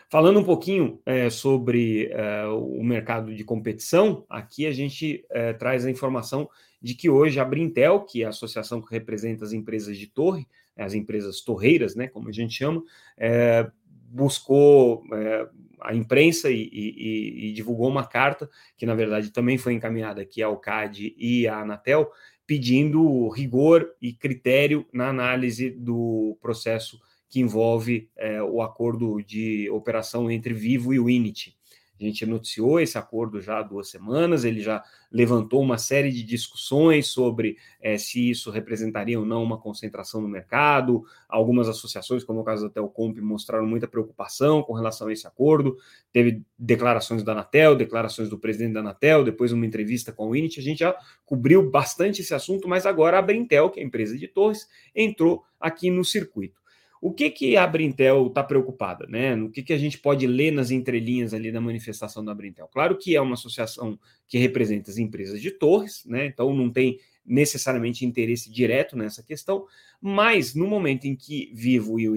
Falando 0.07 0.39
um 0.39 0.43
pouquinho 0.43 1.01
é, 1.03 1.31
sobre 1.31 2.11
é, 2.11 2.45
o 2.45 2.83
mercado 2.83 3.33
de 3.33 3.43
competição, 3.43 4.23
aqui 4.29 4.67
a 4.67 4.71
gente 4.71 5.25
é, 5.31 5.51
traz 5.51 5.83
a 5.83 5.89
informação 5.89 6.47
de 6.79 6.93
que 6.93 7.09
hoje 7.09 7.39
a 7.39 7.43
Brintel, 7.43 8.01
que 8.01 8.21
é 8.21 8.27
a 8.27 8.29
associação 8.29 8.83
que 8.83 8.91
representa 8.91 9.43
as 9.43 9.51
empresas 9.51 9.97
de 9.97 10.05
torre, 10.05 10.47
as 10.77 10.93
empresas 10.93 11.41
torreiras, 11.41 11.95
né, 11.95 12.07
como 12.07 12.29
a 12.29 12.31
gente 12.31 12.53
chama, 12.53 12.83
é, 13.17 13.67
buscou 14.07 15.03
é, 15.13 15.47
a 15.81 15.93
imprensa 15.93 16.49
e, 16.49 16.69
e, 16.71 17.49
e, 17.49 17.53
divulgou 17.53 17.87
uma 17.87 18.05
carta, 18.05 18.49
que 18.75 18.85
na 18.85 18.95
verdade 18.95 19.31
também 19.31 19.57
foi 19.57 19.73
encaminhada 19.73 20.21
aqui 20.21 20.41
ao 20.41 20.57
CAD 20.57 21.15
e 21.17 21.47
à 21.47 21.61
Anatel, 21.61 22.09
pedindo 22.45 23.27
rigor 23.29 23.89
e 24.01 24.13
critério 24.13 24.85
na 24.93 25.09
análise 25.09 25.69
do 25.69 26.37
processo 26.41 26.99
que 27.29 27.41
envolve 27.41 28.09
é, 28.15 28.41
o 28.41 28.61
acordo 28.61 29.21
de 29.21 29.69
operação 29.69 30.31
entre 30.31 30.53
Vivo 30.53 30.93
e 30.93 30.99
o 30.99 31.09
Init. 31.09 31.56
A 31.99 32.03
gente 32.03 32.25
noticiou 32.25 32.79
esse 32.79 32.97
acordo 32.97 33.41
já 33.41 33.59
há 33.59 33.63
duas 33.63 33.89
semanas, 33.89 34.43
ele 34.43 34.61
já 34.61 34.83
levantou 35.11 35.61
uma 35.61 35.77
série 35.77 36.11
de 36.11 36.23
discussões 36.23 37.07
sobre 37.07 37.57
é, 37.81 37.97
se 37.97 38.29
isso 38.29 38.51
representaria 38.51 39.19
ou 39.19 39.25
não 39.25 39.41
uma 39.43 39.57
concentração 39.57 40.21
no 40.21 40.27
mercado. 40.27 41.03
Algumas 41.27 41.67
associações, 41.67 42.23
como 42.23 42.41
o 42.41 42.43
caso 42.43 42.67
da 42.67 42.69
Telcomp, 42.69 43.19
mostraram 43.19 43.65
muita 43.65 43.87
preocupação 43.87 44.61
com 44.61 44.73
relação 44.73 45.07
a 45.07 45.13
esse 45.13 45.25
acordo. 45.25 45.77
Teve 46.11 46.43
declarações 46.57 47.23
da 47.23 47.31
Anatel, 47.31 47.75
declarações 47.75 48.29
do 48.29 48.37
presidente 48.37 48.73
da 48.73 48.81
Anatel, 48.81 49.23
depois 49.23 49.51
uma 49.51 49.65
entrevista 49.65 50.11
com 50.11 50.29
o 50.29 50.35
Init. 50.35 50.59
A 50.59 50.63
gente 50.63 50.79
já 50.79 50.95
cobriu 51.25 51.69
bastante 51.69 52.21
esse 52.21 52.33
assunto, 52.33 52.67
mas 52.67 52.85
agora 52.85 53.17
a 53.17 53.21
Brintel, 53.21 53.69
que 53.69 53.79
é 53.79 53.83
a 53.83 53.85
empresa 53.85 54.17
de 54.17 54.27
torres, 54.27 54.67
entrou 54.95 55.43
aqui 55.59 55.89
no 55.89 56.05
circuito. 56.05 56.61
O 57.01 57.13
que, 57.13 57.29
que 57.29 57.57
a 57.57 57.67
Brintel 57.67 58.27
está 58.27 58.43
preocupada? 58.43 59.05
Né? 59.07 59.35
No 59.35 59.49
que, 59.49 59.61
que 59.61 59.73
a 59.73 59.77
gente 59.77 59.97
pode 59.97 60.25
ler 60.25 60.51
nas 60.51 60.71
entrelinhas 60.71 61.33
ali 61.33 61.51
da 61.51 61.61
manifestação 61.61 62.23
da 62.23 62.33
Brintel? 62.33 62.67
Claro 62.67 62.97
que 62.97 63.15
é 63.15 63.21
uma 63.21 63.35
associação 63.35 63.99
que 64.27 64.37
representa 64.37 64.89
as 64.89 64.97
empresas 64.97 65.41
de 65.41 65.51
torres, 65.51 66.03
né? 66.05 66.25
então 66.25 66.53
não 66.55 66.71
tem 66.71 66.99
necessariamente 67.25 68.05
interesse 68.05 68.49
direto 68.49 68.95
nessa 68.95 69.21
questão, 69.21 69.65
mas 70.01 70.55
no 70.55 70.65
momento 70.65 71.05
em 71.05 71.15
que 71.15 71.51
Vivo 71.53 71.99
e 71.99 72.07
o 72.07 72.15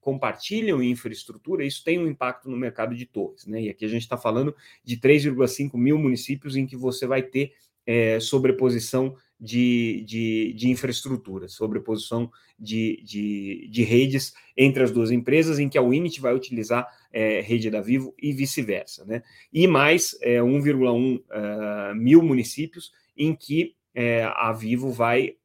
compartilham 0.00 0.82
infraestrutura, 0.82 1.64
isso 1.64 1.84
tem 1.84 1.98
um 1.98 2.08
impacto 2.08 2.50
no 2.50 2.56
mercado 2.56 2.94
de 2.96 3.06
torres. 3.06 3.46
Né? 3.46 3.62
E 3.62 3.68
aqui 3.68 3.84
a 3.84 3.88
gente 3.88 4.02
está 4.02 4.16
falando 4.16 4.54
de 4.82 4.96
3,5 4.96 5.76
mil 5.76 5.96
municípios 5.96 6.56
em 6.56 6.66
que 6.66 6.76
você 6.76 7.06
vai 7.06 7.22
ter 7.22 7.52
é, 7.86 8.18
sobreposição 8.18 9.16
de, 9.40 10.04
de, 10.06 10.52
de 10.54 10.68
infraestrutura, 10.68 11.48
sobreposição 11.48 12.30
de, 12.58 13.00
de, 13.04 13.68
de, 13.70 13.84
redes 13.84 14.34
entre 14.56 14.82
as 14.82 14.90
duas 14.90 15.10
empresas, 15.10 15.58
em 15.58 15.68
que 15.68 15.78
a 15.78 15.82
Winit 15.82 16.20
vai 16.20 16.34
utilizar 16.34 16.88
é, 17.12 17.40
rede 17.40 17.70
da 17.70 17.80
Vivo 17.80 18.14
e 18.20 18.32
vice-versa. 18.32 19.04
Né? 19.04 19.22
E 19.52 19.66
mais 19.68 20.18
é, 20.20 20.38
1,1 20.38 21.20
uh, 21.20 21.94
mil 21.94 22.22
municípios 22.22 22.92
em 23.16 23.34
que 23.34 23.76
é, 23.94 24.24
a 24.24 24.52
Vivo 24.52 24.90
vai 24.90 25.36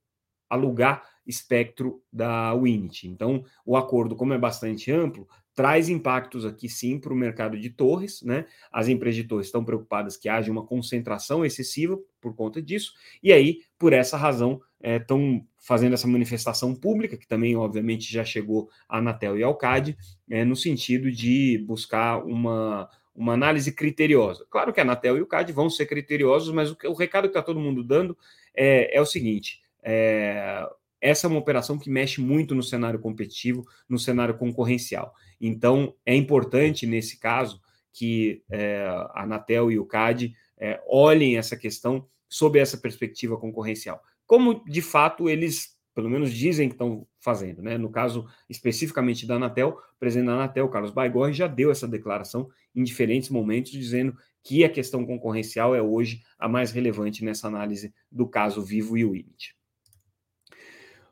alugar 0.50 1.04
espectro 1.26 2.02
da 2.12 2.54
Winit. 2.54 3.08
Então, 3.08 3.46
o 3.66 3.78
acordo, 3.78 4.16
como 4.16 4.34
é 4.34 4.38
bastante 4.38 4.92
amplo, 4.92 5.28
traz 5.56 5.90
impactos 5.90 6.46
aqui 6.46 6.68
sim 6.68 7.00
para 7.00 7.14
o 7.14 7.16
mercado 7.16 7.58
de 7.58 7.70
torres, 7.70 8.22
né? 8.24 8.46
As 8.72 8.88
empresas 8.88 9.16
de 9.16 9.24
torres 9.26 9.48
estão 9.48 9.64
preocupadas 9.64 10.18
que 10.18 10.28
haja 10.28 10.52
uma 10.52 10.66
concentração 10.66 11.46
excessiva 11.46 11.98
por 12.20 12.36
conta 12.36 12.62
disso, 12.62 12.94
e 13.22 13.32
aí, 13.32 13.60
por 13.78 13.94
essa 13.94 14.18
razão, 14.18 14.62
estão 14.82 15.36
é, 15.36 15.42
fazendo 15.58 15.94
essa 15.94 16.08
manifestação 16.08 16.76
pública, 16.76 17.18
que 17.18 17.28
também, 17.28 17.56
obviamente, 17.56 18.12
já 18.12 18.24
chegou 18.24 18.70
à 18.88 18.98
Anatel 18.98 19.38
e 19.38 19.44
ao 19.44 19.56
CAD, 19.56 19.98
é, 20.30 20.44
no 20.44 20.56
sentido 20.56 21.12
de 21.12 21.64
buscar 21.68 22.24
uma, 22.26 22.90
uma 23.16 23.34
análise 23.34 23.72
criteriosa. 23.72 24.46
Claro 24.50 24.74
que 24.74 24.80
a 24.80 24.84
Anatel 24.84 25.18
e 25.18 25.22
o 25.22 25.28
CAD 25.28 25.54
vão 25.54 25.70
ser 25.70 25.86
criteriosos, 25.86 26.54
mas 26.54 26.72
o, 26.72 26.78
o 26.88 26.94
recado 26.94 27.24
que 27.24 27.30
está 27.30 27.42
todo 27.42 27.60
mundo 27.60 27.84
dando 27.84 28.18
é, 28.56 28.98
é 28.98 29.02
o 29.02 29.06
seguinte: 29.06 29.62
é, 29.84 30.68
essa 31.04 31.28
é 31.28 31.30
uma 31.30 31.40
operação 31.40 31.78
que 31.78 31.90
mexe 31.90 32.22
muito 32.22 32.56
no 32.56 32.64
cenário 32.64 32.98
competitivo, 32.98 33.68
no 33.90 34.00
cenário 34.00 34.38
concorrencial. 34.38 35.14
Então, 35.40 35.94
é 36.06 36.16
importante, 36.16 36.88
nesse 36.88 37.20
caso, 37.20 37.60
que 37.92 38.42
é, 38.50 38.86
a 39.14 39.24
Anatel 39.24 39.70
e 39.70 39.78
o 39.78 39.86
CAD 39.86 40.34
é, 40.58 40.82
olhem 40.88 41.38
essa 41.38 41.58
questão 41.58 42.08
sob 42.30 42.58
essa 42.58 42.78
perspectiva 42.78 43.36
concorrencial. 43.38 44.02
Como, 44.26 44.64
de 44.66 44.82
fato, 44.82 45.30
eles 45.30 45.74
pelo 45.94 46.10
menos 46.10 46.34
dizem 46.34 46.70
que 46.70 46.74
estão 46.74 47.06
fazendo. 47.20 47.62
Né? 47.62 47.78
No 47.78 47.92
caso 47.92 48.26
especificamente 48.50 49.28
da 49.28 49.36
Anatel, 49.36 49.78
o 49.96 50.00
presidente 50.00 50.28
da 50.28 50.34
Anatel, 50.34 50.70
Carlos 50.70 50.90
Baigorre, 50.90 51.34
já 51.34 51.48
deu 51.48 51.70
essa 51.70 51.88
declaração 51.88 52.50
em 52.74 52.84
diferentes 52.84 53.30
momentos, 53.30 53.72
dizendo 53.72 54.16
que 54.42 54.64
a 54.64 54.70
questão 54.70 55.06
concorrencial 55.06 55.76
é 55.76 55.82
hoje 55.82 56.22
a 56.40 56.50
mais 56.50 56.72
relevante 56.72 57.24
nessa 57.24 57.48
análise 57.48 57.94
do 58.12 58.28
caso 58.28 58.62
Vivo 58.62 58.98
e 58.98 59.06
o 59.06 59.16
Imit. 59.16 59.56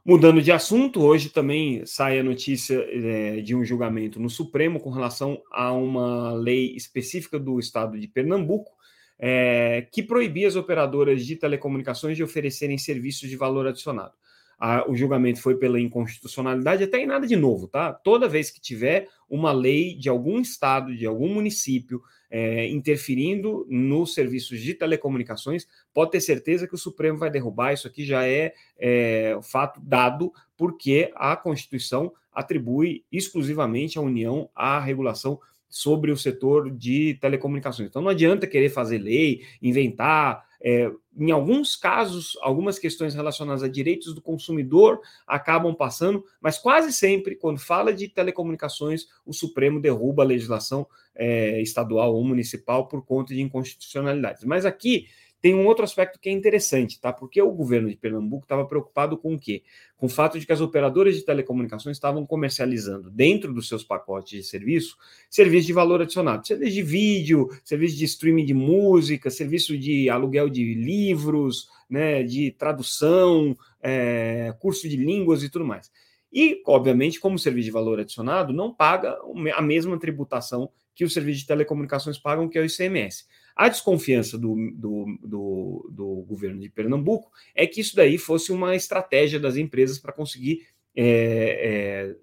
Mudando 0.03 0.41
de 0.41 0.51
assunto, 0.51 1.03
hoje 1.03 1.29
também 1.29 1.85
sai 1.85 2.17
a 2.17 2.23
notícia 2.23 2.75
é, 2.89 3.39
de 3.41 3.55
um 3.55 3.63
julgamento 3.63 4.19
no 4.19 4.31
Supremo 4.31 4.79
com 4.79 4.89
relação 4.89 5.39
a 5.51 5.71
uma 5.71 6.33
lei 6.33 6.75
específica 6.75 7.37
do 7.37 7.59
estado 7.59 7.99
de 7.99 8.07
Pernambuco, 8.07 8.71
é, 9.19 9.87
que 9.91 10.01
proibia 10.01 10.47
as 10.47 10.55
operadoras 10.55 11.23
de 11.23 11.35
telecomunicações 11.35 12.17
de 12.17 12.23
oferecerem 12.23 12.79
serviços 12.79 13.29
de 13.29 13.35
valor 13.35 13.67
adicionado. 13.67 14.13
A, 14.57 14.89
o 14.89 14.95
julgamento 14.95 15.39
foi 15.39 15.57
pela 15.57 15.79
inconstitucionalidade, 15.79 16.83
até 16.83 16.97
em 16.97 17.05
nada 17.05 17.27
de 17.27 17.35
novo, 17.35 17.67
tá? 17.67 17.93
Toda 17.93 18.27
vez 18.27 18.49
que 18.49 18.59
tiver 18.59 19.07
uma 19.29 19.51
lei 19.51 19.95
de 19.95 20.09
algum 20.09 20.39
estado, 20.39 20.95
de 20.95 21.05
algum 21.05 21.31
município, 21.31 22.01
é, 22.31 22.65
interferindo 22.69 23.67
nos 23.69 24.13
serviços 24.13 24.61
de 24.61 24.73
telecomunicações, 24.73 25.67
pode 25.93 26.11
ter 26.11 26.21
certeza 26.21 26.65
que 26.65 26.73
o 26.73 26.77
Supremo 26.77 27.17
vai 27.19 27.29
derrubar. 27.29 27.73
Isso 27.73 27.87
aqui 27.87 28.05
já 28.05 28.25
é, 28.25 28.53
é 28.79 29.37
fato 29.43 29.81
dado, 29.81 30.31
porque 30.55 31.11
a 31.13 31.35
Constituição 31.35 32.13
atribui 32.31 33.03
exclusivamente 33.11 33.99
à 33.99 34.01
União 34.01 34.49
a 34.55 34.79
regulação 34.79 35.37
sobre 35.67 36.11
o 36.11 36.17
setor 36.17 36.71
de 36.71 37.17
telecomunicações. 37.21 37.89
Então 37.89 38.01
não 38.01 38.09
adianta 38.09 38.47
querer 38.47 38.69
fazer 38.69 38.97
lei, 38.97 39.43
inventar. 39.61 40.45
É, 40.63 40.91
em 41.17 41.31
alguns 41.31 41.75
casos, 41.75 42.37
algumas 42.41 42.77
questões 42.77 43.15
relacionadas 43.15 43.63
a 43.63 43.67
direitos 43.67 44.13
do 44.13 44.21
consumidor 44.21 45.01
acabam 45.25 45.73
passando, 45.75 46.23
mas 46.39 46.57
quase 46.57 46.93
sempre, 46.93 47.35
quando 47.35 47.59
fala 47.59 47.93
de 47.93 48.07
telecomunicações, 48.07 49.07
o 49.25 49.33
Supremo 49.33 49.81
derruba 49.81 50.23
a 50.23 50.25
legislação 50.25 50.87
é, 51.15 51.61
estadual 51.61 52.15
ou 52.15 52.23
municipal 52.23 52.87
por 52.87 53.03
conta 53.03 53.33
de 53.33 53.41
inconstitucionalidades. 53.41 54.43
Mas 54.43 54.65
aqui 54.65 55.07
tem 55.41 55.55
um 55.55 55.65
outro 55.65 55.83
aspecto 55.83 56.19
que 56.19 56.29
é 56.29 56.31
interessante, 56.31 57.01
tá? 57.01 57.11
Porque 57.11 57.41
o 57.41 57.51
governo 57.51 57.89
de 57.89 57.97
Pernambuco 57.97 58.45
estava 58.45 58.63
preocupado 58.65 59.17
com 59.17 59.33
o 59.33 59.39
quê? 59.39 59.63
Com 59.97 60.05
o 60.05 60.09
fato 60.09 60.39
de 60.39 60.45
que 60.45 60.53
as 60.53 60.61
operadoras 60.61 61.15
de 61.15 61.23
telecomunicações 61.23 61.97
estavam 61.97 62.25
comercializando 62.25 63.09
dentro 63.09 63.51
dos 63.51 63.67
seus 63.67 63.83
pacotes 63.83 64.29
de 64.29 64.43
serviço, 64.43 64.95
serviço 65.29 65.65
de 65.65 65.73
valor 65.73 66.01
adicionado, 66.01 66.45
serviço 66.45 66.73
de 66.73 66.83
vídeo, 66.83 67.49
serviço 67.63 67.97
de 67.97 68.05
streaming 68.05 68.45
de 68.45 68.53
música, 68.53 69.31
serviço 69.31 69.75
de 69.75 70.09
aluguel 70.09 70.47
de 70.47 70.75
livros, 70.75 71.67
né, 71.89 72.21
de 72.21 72.51
tradução, 72.51 73.57
é, 73.81 74.53
curso 74.59 74.87
de 74.87 74.95
línguas 74.95 75.41
e 75.41 75.49
tudo 75.49 75.65
mais. 75.65 75.91
E, 76.31 76.61
obviamente, 76.65 77.19
como 77.19 77.37
serviço 77.37 77.65
de 77.65 77.71
valor 77.71 77.99
adicionado, 77.99 78.53
não 78.53 78.73
paga 78.73 79.17
a 79.55 79.61
mesma 79.61 79.99
tributação 79.99 80.69
que 80.95 81.03
os 81.03 81.13
serviços 81.13 81.41
de 81.41 81.47
telecomunicações 81.47 82.17
pagam, 82.17 82.47
que 82.47 82.57
é 82.57 82.61
o 82.61 82.65
ICMS. 82.65 83.25
A 83.55 83.69
desconfiança 83.69 84.37
do, 84.37 84.55
do, 84.73 85.17
do, 85.21 85.89
do, 85.91 86.25
governo 86.27 86.59
de 86.59 86.69
Pernambuco 86.69 87.31
é 87.53 87.67
que 87.67 87.81
isso 87.81 87.95
daí 87.95 88.17
fosse 88.17 88.51
uma 88.51 88.75
estratégia 88.75 89.39
das 89.39 89.55
empresas 89.57 89.99
para 89.99 90.13
conseguir 90.13 90.67
é, 90.95 92.15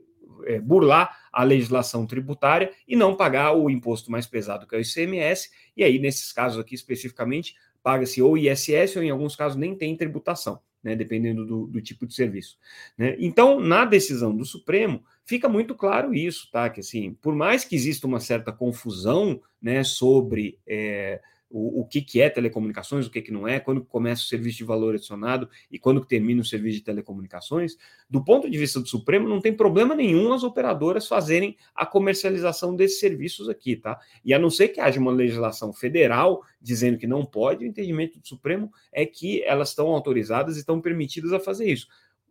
é, 0.46 0.54
é, 0.54 0.60
burlar 0.60 1.16
a 1.32 1.42
legislação 1.42 2.06
tributária 2.06 2.72
e 2.86 2.96
não 2.96 3.16
pagar 3.16 3.52
o 3.52 3.70
imposto 3.70 4.10
mais 4.10 4.26
pesado, 4.26 4.66
que 4.66 4.74
é 4.74 4.78
o 4.78 4.80
ICMS, 4.80 5.50
e 5.76 5.84
aí, 5.84 5.98
nesses 5.98 6.32
casos 6.32 6.58
aqui 6.58 6.74
especificamente, 6.74 7.54
paga-se 7.82 8.20
ou 8.20 8.36
ISS 8.36 8.96
ou, 8.96 9.02
em 9.02 9.10
alguns 9.10 9.36
casos, 9.36 9.56
nem 9.56 9.74
tem 9.74 9.96
tributação. 9.96 10.60
Né, 10.80 10.94
dependendo 10.94 11.44
do, 11.44 11.66
do, 11.66 11.82
tipo 11.82 12.06
de 12.06 12.14
serviço. 12.14 12.56
Né? 12.96 13.16
Então, 13.18 13.58
na 13.58 13.84
decisão 13.84 14.34
do 14.34 14.44
Supremo, 14.44 15.02
fica 15.28 15.46
muito 15.46 15.74
claro 15.74 16.14
isso, 16.14 16.50
tá? 16.50 16.70
Que 16.70 16.80
assim, 16.80 17.12
por 17.12 17.34
mais 17.34 17.62
que 17.62 17.76
exista 17.76 18.06
uma 18.06 18.18
certa 18.18 18.50
confusão 18.50 19.38
né, 19.60 19.84
sobre 19.84 20.58
é, 20.66 21.20
o, 21.50 21.82
o 21.82 21.84
que, 21.84 22.00
que 22.00 22.18
é 22.18 22.30
telecomunicações, 22.30 23.06
o 23.06 23.10
que, 23.10 23.20
que 23.20 23.30
não 23.30 23.46
é, 23.46 23.60
quando 23.60 23.84
começa 23.84 24.22
o 24.22 24.26
serviço 24.26 24.56
de 24.56 24.64
valor 24.64 24.94
adicionado 24.94 25.46
e 25.70 25.78
quando 25.78 26.02
termina 26.02 26.40
o 26.40 26.44
serviço 26.46 26.78
de 26.78 26.84
telecomunicações, 26.84 27.76
do 28.08 28.24
ponto 28.24 28.48
de 28.48 28.56
vista 28.56 28.80
do 28.80 28.88
Supremo, 28.88 29.28
não 29.28 29.38
tem 29.38 29.52
problema 29.52 29.94
nenhum 29.94 30.32
as 30.32 30.42
operadoras 30.42 31.06
fazerem 31.06 31.58
a 31.74 31.84
comercialização 31.84 32.74
desses 32.74 32.98
serviços 32.98 33.50
aqui, 33.50 33.76
tá? 33.76 34.00
E 34.24 34.32
a 34.32 34.38
não 34.38 34.48
ser 34.48 34.68
que 34.68 34.80
haja 34.80 34.98
uma 34.98 35.12
legislação 35.12 35.74
federal 35.74 36.42
dizendo 36.58 36.96
que 36.96 37.06
não 37.06 37.22
pode, 37.22 37.66
o 37.66 37.68
entendimento 37.68 38.18
do 38.18 38.26
Supremo 38.26 38.72
é 38.90 39.04
que 39.04 39.42
elas 39.42 39.68
estão 39.68 39.88
autorizadas 39.88 40.56
e 40.56 40.60
estão 40.60 40.80
permitidas 40.80 41.34
a 41.34 41.38
fazer 41.38 41.70
isso. 41.70 41.86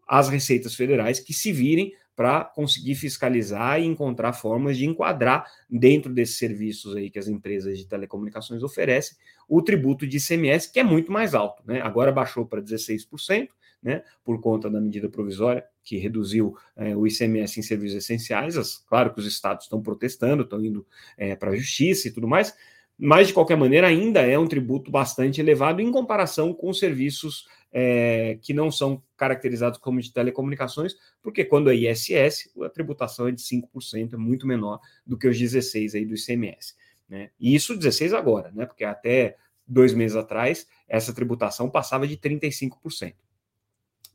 As 0.08 0.30
receitas 0.30 0.74
federais 0.74 1.20
que 1.20 1.32
se 1.32 1.52
virem 1.52 1.94
para 2.18 2.44
conseguir 2.44 2.96
fiscalizar 2.96 3.80
e 3.80 3.86
encontrar 3.86 4.34
formas 4.34 4.76
de 4.76 4.88
enquadrar 4.88 5.46
dentro 5.70 6.12
desses 6.12 6.40
serviços 6.40 6.96
aí 6.96 7.12
que 7.12 7.20
as 7.20 7.28
empresas 7.28 7.78
de 7.78 7.86
telecomunicações 7.86 8.64
oferecem 8.64 9.16
o 9.48 9.62
tributo 9.62 10.08
de 10.08 10.18
ICMS, 10.18 10.72
que 10.72 10.80
é 10.80 10.84
muito 10.84 11.12
mais 11.12 11.36
alto, 11.36 11.62
né? 11.64 11.80
Agora 11.80 12.12
baixou 12.12 12.44
para 12.44 12.60
16%, 12.60 13.50
né? 13.84 14.04
Por 14.26 14.42
conta 14.42 14.68
da 14.68 14.82
medida 14.82 15.08
provisória 15.08 15.64
que 15.84 16.00
reduziu 16.00 16.58
é, 16.76 16.98
o 16.98 17.06
ICMS 17.06 17.60
em 17.60 17.64
serviços 17.64 18.00
essenciais. 18.00 18.58
As, 18.58 18.78
claro 18.78 19.14
que 19.14 19.20
os 19.20 19.28
estados 19.28 19.66
estão 19.66 19.80
protestando, 19.80 20.42
estão 20.42 20.60
indo 20.60 20.84
é, 21.16 21.36
para 21.36 21.52
a 21.52 21.56
justiça 21.56 22.08
e 22.08 22.12
tudo 22.12 22.28
mais, 22.28 22.52
mas 22.98 23.28
de 23.28 23.34
qualquer 23.36 23.58
maneira 23.58 23.86
ainda 23.86 24.22
é 24.22 24.40
um 24.40 24.48
tributo 24.48 24.90
bastante 24.90 25.40
elevado 25.40 25.82
em 25.82 25.92
comparação 25.92 26.52
com 26.52 26.72
os 26.72 26.80
serviços 26.80 27.48
é, 27.72 28.38
que 28.42 28.54
não 28.54 28.72
são 28.72 29.02
caracterizados 29.16 29.80
como 29.80 30.02
de 30.02 30.12
telecomunicações, 30.12 30.96
porque 31.22 31.44
quando 31.44 31.70
é 31.70 31.76
ISS, 31.76 32.52
a 32.64 32.70
tributação 32.70 33.28
é 33.28 33.32
de 33.32 33.42
5%, 33.42 34.14
é 34.14 34.18
muito 34.18 34.48
menor 34.48 34.80
do 35.06 35.18
que 35.18 35.28
os 35.28 35.38
16% 35.38 35.96
aí 35.96 36.06
do 36.06 36.16
ICMS. 36.16 36.76
Né? 37.08 37.30
E 37.40 37.56
isso 37.56 37.76
16 37.76 38.14
agora, 38.14 38.52
né? 38.52 38.66
porque 38.66 38.84
até 38.84 39.38
dois 39.68 39.94
meses 39.94 40.16
atrás, 40.16 40.68
essa 40.88 41.14
tributação 41.14 41.70
passava 41.70 42.08
de 42.08 42.18
35%. 42.18 43.14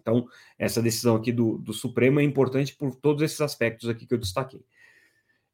Então, 0.00 0.26
essa 0.58 0.82
decisão 0.82 1.14
aqui 1.14 1.30
do, 1.30 1.58
do 1.58 1.72
Supremo 1.72 2.18
é 2.18 2.24
importante 2.24 2.74
por 2.74 2.96
todos 2.96 3.22
esses 3.22 3.40
aspectos 3.40 3.88
aqui 3.88 4.04
que 4.04 4.12
eu 4.12 4.18
destaquei. 4.18 4.64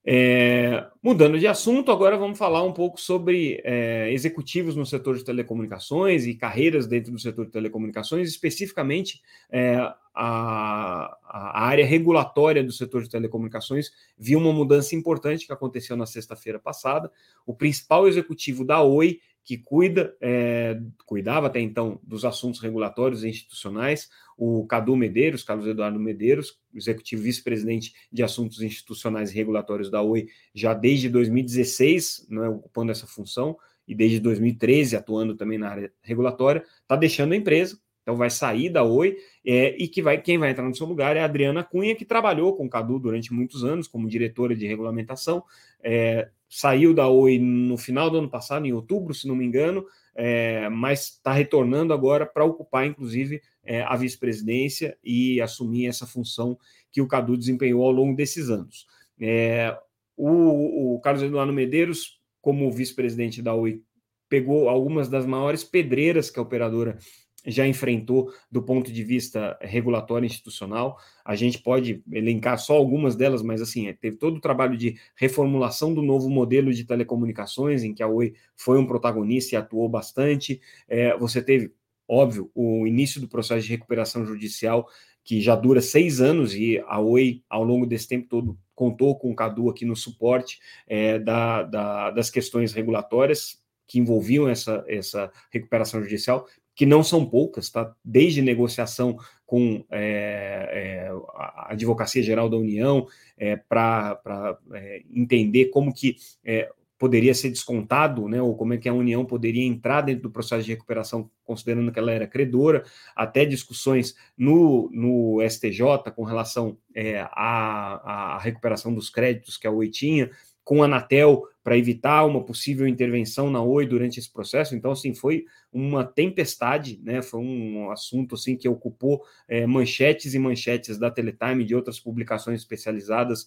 É, 0.05 0.87
mudando 1.03 1.39
de 1.39 1.47
assunto, 1.47 1.93
agora 1.93 2.17
vamos 2.17 2.39
falar 2.39 2.63
um 2.63 2.73
pouco 2.73 3.01
sobre 3.01 3.61
é, 3.65 4.11
executivos 4.13 4.75
no 4.75 4.87
setor 4.87 5.17
de 5.17 5.25
telecomunicações 5.25 6.25
e 6.25 6.35
carreiras 6.35 6.87
dentro 6.87 7.13
do 7.13 7.19
setor 7.19 7.47
de 7.47 7.53
telecomunicações, 7.53 8.29
especificamente 8.29 9.21
é, 9.51 9.77
a, 10.15 11.17
a, 11.23 11.63
área 11.63 11.85
regulatória 11.85 12.65
do 12.65 12.73
setor 12.73 13.03
de 13.03 13.11
telecomunicações 13.11 13.91
viu 14.17 14.39
uma 14.39 14.53
mudança 14.53 14.97
importante 14.97 15.47
que 15.47 15.53
aconteceu 15.53 15.97
na 15.97 16.07
sexta-feira 16.07 16.59
passada. 16.59 17.11
O 17.45 17.55
principal 17.55 18.09
executivo 18.09 18.65
da 18.65 18.83
Oi, 18.83 19.21
que 19.49 19.57
cuida, 19.57 20.15
é, 20.21 20.79
cuidava 21.07 21.47
até 21.47 21.59
então 21.59 21.99
dos 22.03 22.27
assuntos 22.27 22.61
regulatórios 22.61 23.25
e 23.25 23.31
institucionais, 23.31 24.11
o 24.37 24.67
Cadu 24.67 24.95
Medeiros, 24.95 25.43
Carlos 25.43 25.67
Eduardo 25.67 25.99
Medeiros, 25.99 26.61
executivo 26.75 27.23
vice-presidente 27.23 27.95
de 28.13 28.23
assuntos 28.23 28.61
institucionais 28.61 29.31
e 29.31 29.35
regulatórios 29.35 29.91
da 29.91 30.03
Oi, 30.03 30.29
já 30.55 30.75
desde 30.75 31.09
2016, 31.09 32.27
né, 32.29 32.47
ocupando 32.47 32.93
essa 32.93 33.07
função, 33.07 33.57
e 33.87 33.95
desde 33.95 34.21
2013 34.21 34.95
atuando 34.97 35.35
também 35.35 35.57
na 35.57 35.71
área 35.71 35.93
regulatória, 36.03 36.63
está 36.83 36.95
deixando 36.95 37.33
a 37.33 37.37
empresa, 37.37 37.81
então 38.09 38.17
vai 38.17 38.31
sair 38.31 38.71
da 38.71 38.83
Oi, 38.83 39.19
é, 39.45 39.77
e 39.77 39.87
que 39.87 40.01
vai, 40.01 40.19
quem 40.19 40.39
vai 40.39 40.51
entrar 40.51 40.67
no 40.67 40.75
seu 40.75 40.87
lugar 40.87 41.15
é 41.15 41.21
a 41.21 41.27
Adriana 41.27 41.63
Cunha, 41.63 41.95
que 41.95 42.07
trabalhou 42.07 42.57
com 42.57 42.65
o 42.65 42.71
Cadu 42.71 42.99
durante 42.99 43.35
muitos 43.35 43.63
anos 43.63 43.87
como 43.87 44.09
diretora 44.09 44.57
de 44.57 44.67
regulamentação, 44.67 45.45
é, 45.83 46.31
saiu 46.49 46.95
da 46.95 47.07
Oi 47.07 47.39
no 47.39 47.77
final 47.77 48.09
do 48.09 48.17
ano 48.17 48.31
passado, 48.31 48.65
em 48.65 48.73
outubro, 48.73 49.13
se 49.13 49.29
não 49.29 49.37
me 49.37 49.45
engano, 49.45 49.85
é, 50.15 50.71
mas 50.71 51.17
está 51.17 51.35
retornando 51.35 51.93
agora 51.93 52.25
para 52.25 52.47
ocupar, 52.47 52.87
inclusive, 52.87 53.43
é, 53.63 53.83
a 53.83 53.95
vice-presidência 53.95 54.97
e 55.05 55.39
assumir 55.43 55.87
essa 55.87 56.07
função 56.07 56.59
que 56.91 57.03
o 57.03 57.07
Cadu 57.07 57.37
desempenhou 57.37 57.85
ao 57.85 57.93
longo 57.93 58.17
desses 58.17 58.49
anos. 58.49 58.87
É, 59.21 59.77
o, 60.17 60.95
o, 60.95 61.01
Carlos 61.01 61.23
Eduardo 61.23 61.53
Medeiros, 61.53 62.19
como 62.41 62.73
vice-presidente 62.73 63.43
da 63.43 63.53
Oi, 63.53 63.83
pegou 64.31 64.71
algumas 64.71 65.11
das 65.11 65.27
maiores 65.27 65.63
pedreiras 65.63 66.31
que 66.31 66.39
a 66.39 66.43
operadora 66.43 66.99
já 67.47 67.67
enfrentou 67.67 68.33
do 68.51 68.63
ponto 68.63 68.93
de 68.93 69.05
vista 69.05 69.57
regulatório 69.61 70.27
institucional. 70.27 70.99
A 71.25 71.35
gente 71.37 71.59
pode 71.59 72.03
elencar 72.11 72.59
só 72.59 72.75
algumas 72.75 73.17
delas, 73.17 73.43
mas 73.43 73.63
assim, 73.63 73.89
é, 73.89 73.93
teve 73.93 74.17
todo 74.17 74.37
o 74.37 74.41
trabalho 74.41 74.77
de 74.77 74.99
reformulação 75.15 75.95
do 75.95 76.03
novo 76.03 76.29
modelo 76.29 76.73
de 76.73 76.85
telecomunicações, 76.85 77.83
em 77.83 77.95
que 77.95 78.03
a 78.03 78.09
Oi 78.09 78.35
foi 78.57 78.79
um 78.79 78.87
protagonista 78.87 79.55
e 79.55 79.59
atuou 79.59 79.89
bastante. 79.89 80.61
É, 80.89 81.17
você 81.17 81.41
teve, 81.43 81.73
óbvio, 82.07 82.51
o 82.55 82.87
início 82.87 83.21
do 83.21 83.29
processo 83.29 83.67
de 83.67 83.73
recuperação 83.73 84.25
judicial, 84.27 84.89
que 85.23 85.41
já 85.41 85.55
dura 85.55 85.81
seis 85.81 86.21
anos, 86.21 86.55
e 86.55 86.83
a 86.87 87.01
Oi, 87.01 87.43
ao 87.49 87.63
longo 87.63 87.87
desse 87.87 88.09
tempo 88.09 88.27
todo, 88.29 88.59
contou 88.75 89.17
com 89.19 89.31
o 89.31 89.35
Cadu 89.35 89.69
aqui 89.69 89.85
no 89.85 89.97
suporte 89.97 90.59
é, 90.87 91.19
da, 91.19 91.63
da, 91.63 92.11
das 92.11 92.31
questões 92.31 92.73
regulatórias 92.73 93.63
que 93.89 93.99
envolviam 93.99 94.49
essa, 94.49 94.85
essa 94.87 95.33
recuperação 95.51 96.03
judicial, 96.03 96.47
que 96.79 96.87
não 96.87 97.03
são 97.03 97.27
poucas, 97.27 97.69
tá? 97.71 97.93
Desde 98.05 98.41
negociação 98.41 99.19
com 99.45 99.85
é, 99.91 101.09
é, 101.11 101.11
a 101.35 101.73
Advocacia 101.73 102.23
Geral 102.23 102.49
da 102.49 102.57
União 102.57 103.05
é, 103.37 103.57
para 103.57 104.57
é, 104.73 105.03
entender 105.13 105.71
como 105.71 105.93
que 105.93 106.15
é, 106.45 106.71
poderia 106.97 107.35
ser 107.35 107.51
descontado, 107.51 108.29
né, 108.29 108.41
ou 108.41 108.57
como 108.57 108.75
é 108.75 108.77
que 108.77 108.89
a 108.89 108.95
União 108.95 109.25
poderia 109.25 109.65
entrar 109.67 110.03
dentro 110.03 110.23
do 110.23 110.31
processo 110.31 110.65
de 110.65 110.71
recuperação, 110.71 111.29
considerando 111.45 111.91
que 111.91 111.99
ela 111.99 112.13
era 112.13 112.29
credora, 112.29 112.85
até 113.15 113.45
discussões 113.45 114.15
no, 114.37 114.89
no 114.93 115.39
STJ 115.49 116.13
com 116.15 116.23
relação 116.23 116.79
é, 116.95 117.27
à, 117.33 118.39
recuperação 118.41 118.95
dos 118.95 119.11
créditos 119.11 119.57
que 119.57 119.67
a 119.67 119.71
Oi 119.71 119.89
tinha, 119.89 120.31
com 120.69 120.83
a 120.83 120.85
Anatel 120.85 121.45
para 121.65 121.79
evitar 121.79 122.27
uma 122.27 122.45
possível 122.45 122.87
intervenção 122.87 123.49
na 123.49 123.63
Oi 123.63 123.87
durante 123.87 124.21
esse 124.21 124.31
processo. 124.31 124.77
Então, 124.77 124.91
assim, 124.91 125.15
foi 125.15 125.47
uma 125.73 126.05
tempestade, 126.05 127.01
né? 127.03 127.23
Foi 127.23 127.41
um 127.41 127.91
assunto 127.91 128.35
assim 128.35 128.55
que 128.55 128.69
ocupou 128.69 129.25
é, 129.49 129.67
manchetes 129.67 130.35
e 130.35 130.39
manchetes 130.39 130.99
da 130.99 131.11
Teletime 131.11 131.63
e 131.63 131.67
de 131.67 131.75
outras 131.75 131.99
publicações 131.99 132.61
especializadas 132.61 133.47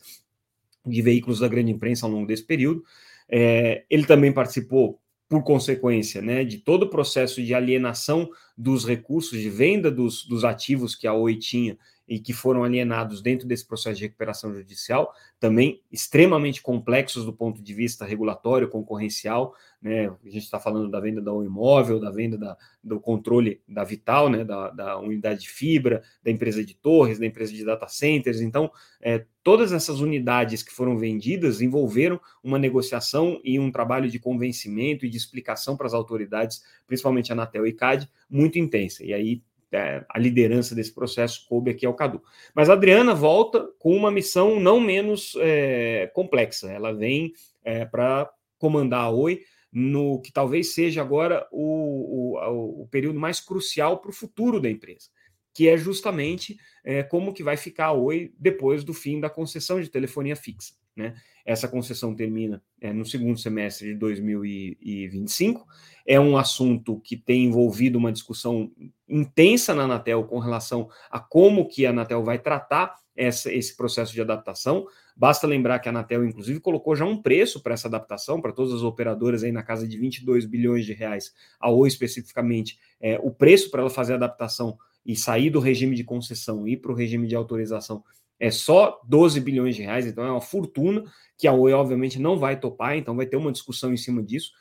de 0.84 1.00
veículos 1.00 1.42
da 1.42 1.48
grande 1.48 1.72
imprensa 1.72 2.08
ao 2.08 2.12
longo 2.12 2.26
desse 2.26 2.44
período. 2.44 2.84
É, 3.30 3.84
ele 3.88 4.08
também 4.08 4.34
participou, 4.34 5.00
por 5.30 5.44
consequência, 5.44 6.24
né, 6.24 6.44
de 6.44 6.58
todo 6.58 6.84
o 6.84 6.90
processo 6.90 7.40
de 7.42 7.54
alienação 7.54 8.32
dos 8.62 8.86
recursos, 8.86 9.40
de 9.40 9.50
venda 9.50 9.90
dos, 9.90 10.24
dos 10.24 10.44
ativos 10.44 10.94
que 10.94 11.08
a 11.08 11.14
Oi 11.14 11.36
tinha 11.36 11.76
e 12.08 12.20
que 12.20 12.34
foram 12.34 12.64
alienados 12.64 13.22
dentro 13.22 13.48
desse 13.48 13.66
processo 13.66 13.96
de 13.96 14.04
recuperação 14.04 14.54
judicial, 14.54 15.14
também 15.40 15.82
extremamente 15.90 16.62
complexos 16.62 17.26
do 17.26 17.32
ponto 17.32 17.62
de 17.62 17.74
vista 17.74 18.06
regulatório, 18.06 18.68
concorrencial, 18.68 19.56
né? 19.82 20.10
A 20.10 20.30
gente 20.30 20.44
está 20.44 20.60
falando 20.60 20.92
da 20.92 21.00
venda 21.00 21.22
da 21.22 21.34
um 21.34 21.44
imóvel, 21.44 22.00
da 22.00 22.12
venda 22.12 22.38
da, 22.38 22.58
do 22.84 23.00
controle 23.00 23.62
da 23.66 23.84
Vital, 23.84 24.30
né? 24.30 24.44
Da, 24.44 24.70
da, 24.72 25.00
unidade 25.00 25.42
de 25.42 25.50
fibra, 25.50 26.04
da 26.22 26.30
empresa 26.30 26.64
de 26.64 26.76
torres, 26.76 27.18
da 27.18 27.26
empresa 27.26 27.54
de 27.54 27.64
data 27.64 27.88
centers. 27.88 28.42
Então, 28.42 28.70
é, 29.02 29.26
todas 29.42 29.72
essas 29.72 30.02
unidades 30.02 30.62
que 30.62 30.72
foram 30.74 30.98
vendidas 30.98 31.62
envolveram 31.62 32.20
uma 32.44 32.60
negociação 32.60 33.40
e 33.44 33.58
um 33.58 33.72
trabalho 33.72 34.10
de 34.10 34.20
convencimento 34.20 35.06
e 35.06 35.10
de 35.10 35.18
explicação 35.18 35.78
para 35.78 35.88
as 35.88 35.94
autoridades, 35.94 36.62
principalmente 36.86 37.32
a 37.32 37.36
Anatel 37.36 37.66
e 37.66 37.74
CAD, 37.74 38.10
muito 38.32 38.58
intensa. 38.58 39.04
E 39.04 39.14
aí 39.14 39.44
é, 39.72 40.04
a 40.10 40.20
liderança 40.20 40.76
desse 40.76 40.94
processo 40.94 41.46
coube 41.48 41.72
aqui 41.72 41.86
ao 41.86 41.94
Cadu. 41.94 42.22
Mas 42.54 42.70
a 42.70 42.74
Adriana 42.74 43.14
volta 43.14 43.70
com 43.80 43.96
uma 43.96 44.12
missão 44.12 44.60
não 44.60 44.80
menos 44.80 45.34
é, 45.40 46.10
complexa. 46.14 46.72
Ela 46.72 46.94
vem 46.94 47.34
é, 47.64 47.86
para 47.86 48.32
comandar 48.58 49.02
a 49.02 49.10
Oi 49.10 49.44
no 49.72 50.20
que 50.22 50.32
talvez 50.32 50.74
seja 50.74 51.02
agora 51.02 51.48
o, 51.52 52.36
o, 52.36 52.82
o 52.82 52.88
período 52.88 53.20
mais 53.20 53.40
crucial 53.40 54.00
para 54.00 54.10
o 54.12 54.14
futuro 54.14 54.60
da 54.60 54.70
empresa, 54.70 55.08
que 55.54 55.70
é 55.70 55.78
justamente 55.78 56.58
é, 56.84 57.04
como 57.04 57.34
que 57.34 57.44
vai 57.44 57.56
ficar 57.56 57.86
a 57.88 57.94
Oi 57.94 58.34
depois 58.38 58.84
do 58.84 58.94
fim 58.94 59.20
da 59.20 59.30
concessão 59.30 59.80
de 59.80 59.90
telefonia 59.90 60.36
fixa. 60.36 60.74
Né? 60.96 61.16
Essa 61.46 61.68
concessão 61.68 62.14
termina 62.14 62.62
é, 62.80 62.92
no 62.92 63.06
segundo 63.06 63.38
semestre 63.38 63.88
de 63.88 63.96
2025. 63.96 65.66
É 66.06 66.20
um 66.20 66.38
assunto 66.38 67.00
que 67.00 67.16
tem 67.16 67.46
envolvido 67.46 67.98
uma 67.98 68.12
discussão 68.12 68.72
intensa 69.08 69.74
na 69.74 69.84
Anatel 69.84 70.24
com 70.26 70.40
relação 70.40 70.90
a 71.10 71.20
como 71.20 71.68
que 71.68 71.86
a 71.86 71.92
Anatel 71.92 72.24
vai 72.24 72.40
tratar 72.40 72.96
essa, 73.16 73.52
esse 73.52 73.76
processo 73.76 74.14
de 74.14 74.22
adaptação. 74.22 74.86
Basta 75.16 75.46
lembrar 75.46 75.80
que 75.80 75.88
a 75.88 75.92
Anatel, 75.92 76.26
inclusive, 76.26 76.60
colocou 76.60 76.96
já 76.96 77.06
um 77.06 77.22
preço 77.22 77.62
para 77.62 77.74
essa 77.74 77.88
adaptação, 77.88 78.42
para 78.42 78.52
todas 78.52 78.74
as 78.74 78.82
operadoras 78.82 79.44
aí 79.44 79.52
na 79.52 79.64
casa 79.64 79.88
de 79.88 79.98
22 79.98 80.46
bilhões 80.46 80.86
de 80.86 80.94
reais, 80.94 81.34
a 81.60 81.70
Oi 81.70 81.88
especificamente, 81.88 82.80
é, 83.00 83.20
o 83.20 83.32
preço 83.32 83.70
para 83.70 83.82
ela 83.82 83.90
fazer 83.90 84.14
a 84.14 84.16
adaptação 84.18 84.78
e 85.06 85.16
sair 85.16 85.50
do 85.50 85.60
regime 85.60 85.96
de 85.96 86.04
concessão 86.04 86.68
e 86.68 86.74
ir 86.74 86.78
para 86.78 86.92
o 86.92 86.96
regime 86.96 87.28
de 87.28 87.36
autorização 87.36 88.04
é 88.42 88.50
só 88.50 89.00
12 89.08 89.40
bilhões 89.40 89.76
de 89.76 89.84
reais, 89.84 90.08
então 90.08 90.26
é 90.26 90.32
uma 90.32 90.42
fortuna 90.42 91.04
que 91.38 91.48
a 91.48 91.54
Oi, 91.54 91.74
obviamente, 91.74 92.20
não 92.20 92.40
vai 92.40 92.60
topar, 92.60 92.98
então 92.98 93.16
vai 93.16 93.28
ter 93.28 93.38
uma 93.38 93.52
discussão 93.52 93.94
em 93.94 93.98
cima 93.98 94.24
disso. 94.24 94.52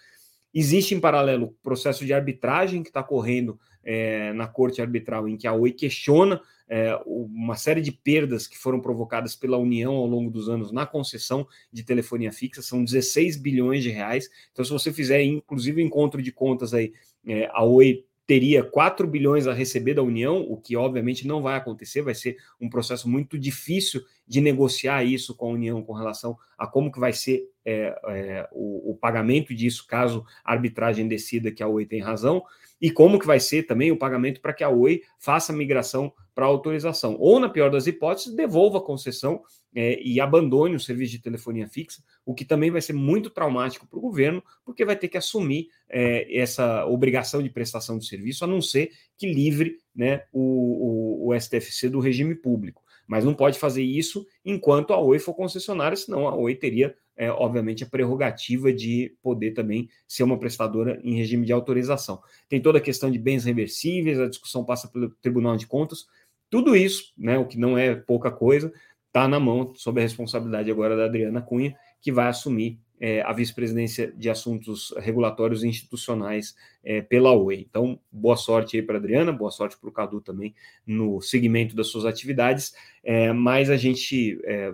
Existe, 0.52 0.94
em 0.94 1.00
paralelo, 1.00 1.46
o 1.46 1.52
processo 1.62 2.04
de 2.04 2.12
arbitragem 2.12 2.82
que 2.82 2.90
está 2.90 3.02
correndo 3.02 3.58
é, 3.82 4.34
na 4.34 4.46
corte 4.46 4.82
arbitral, 4.82 5.26
em 5.26 5.38
que 5.38 5.46
a 5.46 5.54
Oi 5.54 5.72
questiona 5.72 6.42
é, 6.68 6.94
uma 7.06 7.56
série 7.56 7.80
de 7.80 7.90
perdas 7.90 8.46
que 8.46 8.58
foram 8.58 8.80
provocadas 8.80 9.34
pela 9.34 9.56
União 9.56 9.94
ao 9.94 10.06
longo 10.06 10.30
dos 10.30 10.50
anos 10.50 10.70
na 10.70 10.84
concessão 10.84 11.48
de 11.72 11.82
telefonia 11.82 12.32
fixa, 12.32 12.60
são 12.60 12.84
16 12.84 13.38
bilhões 13.38 13.82
de 13.82 13.88
reais. 13.88 14.28
Então, 14.52 14.62
se 14.62 14.70
você 14.70 14.92
fizer, 14.92 15.22
inclusive, 15.22 15.82
encontro 15.82 16.20
de 16.20 16.30
contas 16.30 16.74
aí, 16.74 16.92
é, 17.26 17.48
a 17.50 17.64
Oi 17.64 18.04
teria 18.30 18.62
4 18.62 19.08
bilhões 19.08 19.48
a 19.48 19.52
receber 19.52 19.94
da 19.94 20.04
União, 20.04 20.40
o 20.48 20.56
que 20.56 20.76
obviamente 20.76 21.26
não 21.26 21.42
vai 21.42 21.56
acontecer, 21.56 22.00
vai 22.00 22.14
ser 22.14 22.36
um 22.60 22.70
processo 22.70 23.10
muito 23.10 23.36
difícil 23.36 24.04
de 24.24 24.40
negociar 24.40 25.02
isso 25.02 25.34
com 25.34 25.46
a 25.46 25.54
União 25.54 25.82
com 25.82 25.92
relação 25.92 26.38
a 26.56 26.64
como 26.64 26.92
que 26.92 27.00
vai 27.00 27.12
ser 27.12 27.50
é, 27.64 27.92
é, 28.06 28.48
o, 28.52 28.92
o, 28.92 28.94
pagamento 28.94 29.52
disso, 29.52 29.84
caso 29.84 30.24
a 30.44 30.52
arbitragem 30.52 31.08
decida 31.08 31.50
que 31.50 31.60
a 31.60 31.66
Oi 31.66 31.84
tem 31.84 32.00
razão, 32.00 32.44
e 32.80 32.90
como 32.90 33.18
que 33.18 33.26
vai 33.26 33.38
ser 33.38 33.64
também 33.64 33.92
o 33.92 33.98
pagamento 33.98 34.40
para 34.40 34.52
que 34.52 34.64
a 34.64 34.70
Oi 34.70 35.02
faça 35.18 35.52
a 35.52 35.56
migração 35.56 36.12
para 36.34 36.46
autorização. 36.46 37.16
Ou, 37.18 37.38
na 37.38 37.48
pior 37.48 37.70
das 37.70 37.86
hipóteses, 37.86 38.34
devolva 38.34 38.78
a 38.78 38.82
concessão 38.82 39.42
é, 39.74 40.00
e 40.02 40.20
abandone 40.20 40.74
o 40.74 40.80
serviço 40.80 41.12
de 41.12 41.20
telefonia 41.20 41.68
fixa, 41.68 42.02
o 42.24 42.34
que 42.34 42.44
também 42.44 42.70
vai 42.70 42.80
ser 42.80 42.92
muito 42.92 43.30
traumático 43.30 43.86
para 43.86 43.98
o 43.98 44.02
governo, 44.02 44.42
porque 44.64 44.84
vai 44.84 44.96
ter 44.96 45.08
que 45.08 45.18
assumir 45.18 45.68
é, 45.88 46.38
essa 46.38 46.86
obrigação 46.86 47.42
de 47.42 47.50
prestação 47.50 47.98
de 47.98 48.06
serviço, 48.06 48.44
a 48.44 48.48
não 48.48 48.62
ser 48.62 48.90
que 49.18 49.30
livre 49.30 49.78
né, 49.94 50.24
o, 50.32 51.26
o, 51.26 51.28
o 51.28 51.40
STFC 51.40 51.88
do 51.88 52.00
regime 52.00 52.34
público. 52.34 52.82
Mas 53.06 53.24
não 53.24 53.34
pode 53.34 53.58
fazer 53.58 53.82
isso 53.82 54.24
enquanto 54.44 54.92
a 54.92 54.98
Oi 55.00 55.18
for 55.18 55.34
concessionária, 55.34 55.96
senão 55.96 56.28
a 56.28 56.34
Oi 56.34 56.54
teria, 56.54 56.94
é, 57.20 57.30
obviamente, 57.30 57.84
a 57.84 57.86
prerrogativa 57.86 58.72
de 58.72 59.14
poder 59.22 59.50
também 59.50 59.90
ser 60.08 60.22
uma 60.22 60.38
prestadora 60.38 60.98
em 61.04 61.14
regime 61.14 61.44
de 61.44 61.52
autorização. 61.52 62.18
Tem 62.48 62.62
toda 62.62 62.78
a 62.78 62.80
questão 62.80 63.10
de 63.10 63.18
bens 63.18 63.44
reversíveis, 63.44 64.18
a 64.18 64.26
discussão 64.26 64.64
passa 64.64 64.88
pelo 64.88 65.10
Tribunal 65.20 65.54
de 65.58 65.66
Contas, 65.66 66.06
tudo 66.48 66.74
isso, 66.74 67.12
né, 67.18 67.36
o 67.36 67.44
que 67.44 67.58
não 67.58 67.76
é 67.76 67.94
pouca 67.94 68.30
coisa, 68.30 68.72
está 69.06 69.28
na 69.28 69.38
mão, 69.38 69.74
sob 69.76 70.00
a 70.00 70.02
responsabilidade 70.02 70.70
agora 70.70 70.96
da 70.96 71.04
Adriana 71.04 71.42
Cunha, 71.42 71.76
que 72.00 72.10
vai 72.10 72.26
assumir 72.26 72.80
é, 72.98 73.20
a 73.20 73.34
vice-presidência 73.34 74.10
de 74.16 74.30
assuntos 74.30 74.94
regulatórios 74.96 75.62
e 75.62 75.68
institucionais 75.68 76.54
é, 76.82 77.02
pela 77.02 77.32
Oi. 77.32 77.66
Então, 77.68 78.00
boa 78.10 78.36
sorte 78.36 78.78
aí 78.78 78.82
para 78.82 78.96
Adriana, 78.96 79.30
boa 79.30 79.50
sorte 79.50 79.76
para 79.78 79.90
o 79.90 79.92
Cadu 79.92 80.22
também 80.22 80.54
no 80.86 81.20
segmento 81.20 81.76
das 81.76 81.88
suas 81.88 82.06
atividades, 82.06 82.72
é, 83.04 83.30
mas 83.30 83.68
a 83.68 83.76
gente 83.76 84.40
é, 84.44 84.72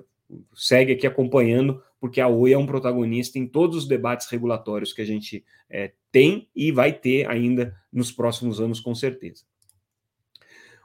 segue 0.54 0.92
aqui 0.92 1.06
acompanhando, 1.06 1.82
porque 2.06 2.20
a 2.20 2.28
Oi 2.28 2.52
é 2.52 2.58
um 2.58 2.66
protagonista 2.66 3.36
em 3.36 3.48
todos 3.48 3.76
os 3.76 3.88
debates 3.88 4.28
regulatórios 4.28 4.92
que 4.92 5.02
a 5.02 5.04
gente 5.04 5.44
é, 5.68 5.92
tem 6.12 6.48
e 6.54 6.70
vai 6.70 6.92
ter 6.92 7.28
ainda 7.28 7.76
nos 7.92 8.12
próximos 8.12 8.60
anos, 8.60 8.78
com 8.78 8.94
certeza. 8.94 9.42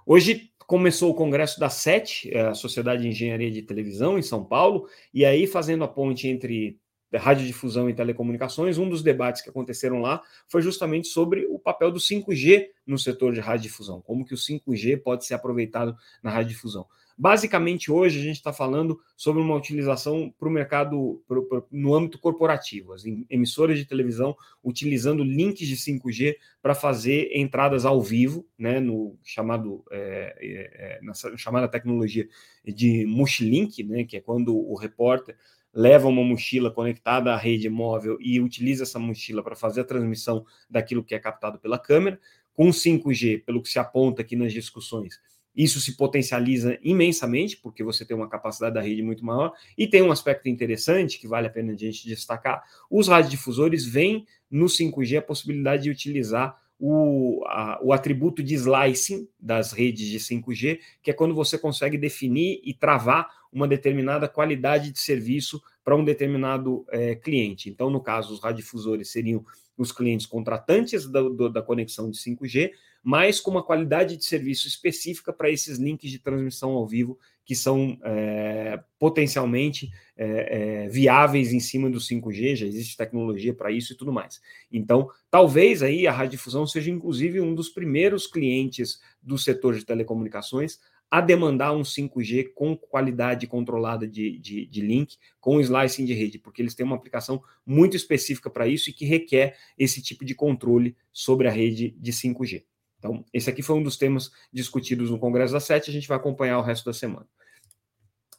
Hoje 0.04 0.52
começou 0.66 1.12
o 1.12 1.14
congresso 1.14 1.60
da 1.60 1.70
SET, 1.70 2.28
é, 2.32 2.42
a 2.42 2.54
Sociedade 2.56 3.04
de 3.04 3.10
Engenharia 3.10 3.52
de 3.52 3.62
Televisão, 3.62 4.18
em 4.18 4.24
São 4.24 4.44
Paulo, 4.44 4.88
e 5.14 5.24
aí 5.24 5.46
fazendo 5.46 5.84
a 5.84 5.88
ponte 5.88 6.28
entre 6.28 6.80
radiodifusão 7.17 7.89
e 7.89 7.93
telecomunicações, 7.93 8.78
um 8.78 8.89
dos 8.89 9.04
debates 9.04 9.41
que 9.41 9.50
aconteceram 9.50 10.00
lá 10.00 10.21
foi 10.47 10.62
justamente 10.62 11.08
sobre 11.08 11.45
o 11.45 11.60
papel 11.60 11.91
do 11.91 12.00
5G 12.00 12.67
no 12.86 12.97
setor 12.97 13.34
de 13.34 13.39
radiodifusão, 13.39 14.02
como 14.02 14.26
que 14.26 14.34
o 14.34 14.38
5G 14.38 15.02
pode 15.02 15.26
ser 15.26 15.34
aproveitado 15.34 15.95
na 16.24 16.32
radiodifusão. 16.32 16.86
Basicamente, 17.17 17.91
hoje 17.91 18.19
a 18.19 18.24
gente 18.24 18.38
está 18.38 18.52
falando 18.52 19.00
sobre 19.15 19.43
uma 19.43 19.56
utilização 19.56 20.34
para 20.39 20.47
o 20.47 20.52
mercado 20.52 21.21
pro, 21.28 21.45
pro, 21.45 21.67
no 21.71 21.93
âmbito 21.93 22.17
corporativo, 22.17 22.93
as 22.93 23.04
emissoras 23.30 23.78
de 23.78 23.86
televisão 23.86 24.36
utilizando 24.63 25.24
links 25.24 25.67
de 25.67 25.76
5G 25.76 26.36
para 26.63 26.74
fazer 26.74 27.30
entradas 27.36 27.86
ao 27.86 28.02
vivo, 28.02 28.47
né, 28.58 28.80
no 28.80 29.19
chamado 29.24 29.84
é, 29.91 30.36
é, 30.39 30.97
é, 30.97 31.00
na 31.04 31.13
chamada 31.38 31.67
tecnologia 31.67 32.28
de 32.65 33.06
Mushlink, 33.06 33.84
né, 33.84 34.04
que 34.04 34.17
é 34.17 34.21
quando 34.21 34.58
o 34.58 34.76
repórter 34.76 35.38
leva 35.74 36.08
uma 36.08 36.24
mochila 36.24 36.70
conectada 36.72 37.34
à 37.34 37.38
rede 37.38 37.70
móvel 37.70 38.18
e 38.20 38.40
utiliza 38.40 38.84
essa 38.84 39.00
mochila 39.00 39.44
para 39.44 39.56
fazer 39.56 39.82
a 39.82 39.86
transmissão 39.86 40.46
daquilo 40.70 41.04
que 41.04 41.16
é 41.16 41.20
captado 41.20 41.60
pela 41.60 41.80
câmera. 41.80 42.20
Com 42.54 42.70
5G, 42.70 43.44
pelo 43.46 43.62
que 43.62 43.70
se 43.70 43.80
aponta 43.80 44.22
aqui 44.22 44.36
nas 44.36 44.52
discussões, 44.52 45.20
isso 45.56 45.80
se 45.80 45.98
potencializa 45.98 46.78
imensamente, 46.82 47.58
porque 47.58 47.84
você 47.84 48.06
tem 48.06 48.16
uma 48.16 48.30
capacidade 48.30 48.76
da 48.76 48.82
rede 48.82 49.02
muito 49.02 49.26
maior, 49.26 49.54
e 49.78 49.88
tem 49.88 50.02
um 50.02 50.12
aspecto 50.12 50.48
interessante 50.48 51.20
que 51.20 51.28
vale 51.28 51.48
a 51.48 51.50
pena 51.50 51.74
a 51.74 51.76
gente 51.76 52.08
destacar: 52.08 52.64
os 52.90 53.08
radiodifusores 53.08 53.86
veem 53.86 54.26
no 54.50 54.66
5G 54.66 55.18
a 55.18 55.22
possibilidade 55.22 55.84
de 55.84 55.90
utilizar 55.90 56.58
o, 56.80 57.44
a, 57.46 57.80
o 57.84 57.94
atributo 57.94 58.42
de 58.42 58.56
slicing 58.56 59.28
das 59.40 59.72
redes 59.72 60.08
de 60.08 60.20
5G, 60.20 60.80
que 61.04 61.12
é 61.12 61.14
quando 61.14 61.36
você 61.36 61.58
consegue 61.58 61.98
definir 61.98 62.60
e 62.64 62.74
travar 62.74 63.30
uma 63.52 63.68
determinada 63.68 64.28
qualidade 64.28 64.92
de 64.92 65.00
serviço 65.00 65.62
para 65.84 65.96
um 65.96 66.04
determinado 66.04 66.86
é, 66.90 67.16
cliente. 67.16 67.70
Então, 67.70 67.90
no 67.90 68.02
caso, 68.02 68.34
os 68.34 68.40
radiodifusores 68.40 69.12
seriam 69.12 69.44
os 69.78 69.92
clientes 69.92 70.26
contratantes 70.26 71.08
da, 71.08 71.22
do, 71.22 71.50
da 71.50 71.62
conexão 71.62 72.10
de 72.10 72.18
5G, 72.18 72.72
mas 73.04 73.40
com 73.40 73.52
uma 73.52 73.64
qualidade 73.64 74.16
de 74.16 74.24
serviço 74.24 74.68
específica 74.68 75.34
para 75.34 75.50
esses 75.50 75.80
links 75.80 76.12
de 76.12 76.20
transmissão 76.20 76.72
ao 76.72 76.88
vivo 76.88 77.18
que 77.44 77.56
são 77.56 77.98
é, 78.04 78.80
potencialmente 79.00 79.90
é, 80.16 80.88
viáveis 80.90 81.52
em 81.52 81.60
cima 81.60 81.90
do 81.90 81.98
5G, 81.98 82.56
já 82.56 82.66
existe 82.66 82.96
tecnologia 82.96 83.54
para 83.54 83.72
isso 83.72 83.94
e 83.94 83.98
tudo 83.98 84.14
mais. 84.14 84.40
Então, 84.72 85.10
talvez 85.30 85.82
aí 85.82 86.06
a 86.06 86.12
radiodifusão 86.12 86.68
seja 86.68 86.92
inclusive 86.92 87.42
um 87.42 87.56
dos 87.56 87.70
primeiros 87.70 88.28
clientes 88.28 89.02
do 89.22 89.38
setor 89.38 89.76
de 89.76 89.84
telecomunicações 89.84 90.80
a 91.12 91.19
demandar 91.19 91.74
um 91.74 91.82
5G 91.82 92.54
com 92.56 92.78
qualidade 92.78 93.45
controlada 93.45 94.08
de, 94.08 94.39
de, 94.39 94.65
de, 94.65 94.82
link, 94.82 95.17
com 95.41 95.60
slicing 95.60 96.06
de 96.06 96.13
rede, 96.13 96.39
porque 96.39 96.62
eles 96.62 96.74
têm 96.74 96.86
uma 96.86 96.95
aplicação 96.95 97.43
muito 97.65 97.97
específica 97.97 98.50
para 98.50 98.65
isso 98.65 98.89
e 98.89 98.93
que 98.93 99.04
requer 99.04 99.58
esse 99.78 100.02
tipo 100.02 100.24
de 100.24 100.34
controle 100.34 100.95
sobre 101.12 101.50
a 101.50 101.52
rede 101.52 101.93
de 102.00 102.13
5G. 102.13 102.63
Então, 102.97 103.26
esse 103.34 103.50
aqui 103.50 103.62
foi 103.62 103.76
um 103.76 103.84
dos 103.84 103.97
temas 103.97 104.32
discutidos 104.54 105.12
no 105.12 105.19
Congresso 105.19 105.52
da 105.52 105.60
Sete, 105.60 105.89
a 105.89 105.93
gente 105.93 106.08
vai 106.08 106.15
acompanhar 106.15 106.60
o 106.60 106.63
resto 106.63 106.86
da 106.86 106.93
semana. 106.93 107.28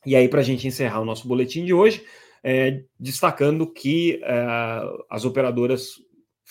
E 0.06 0.16
aí, 0.16 0.26
para 0.26 0.40
a 0.40 0.44
gente 0.44 0.66
encerrar 0.66 1.00
o 1.00 1.04
nosso 1.04 1.28
boletim 1.28 1.66
de 1.66 1.74
hoje, 1.74 2.06
é, 2.42 2.85
destacando 2.98 3.70
que 3.70 4.18
é, 4.22 4.46
as 5.11 5.26
operadoras 5.26 6.00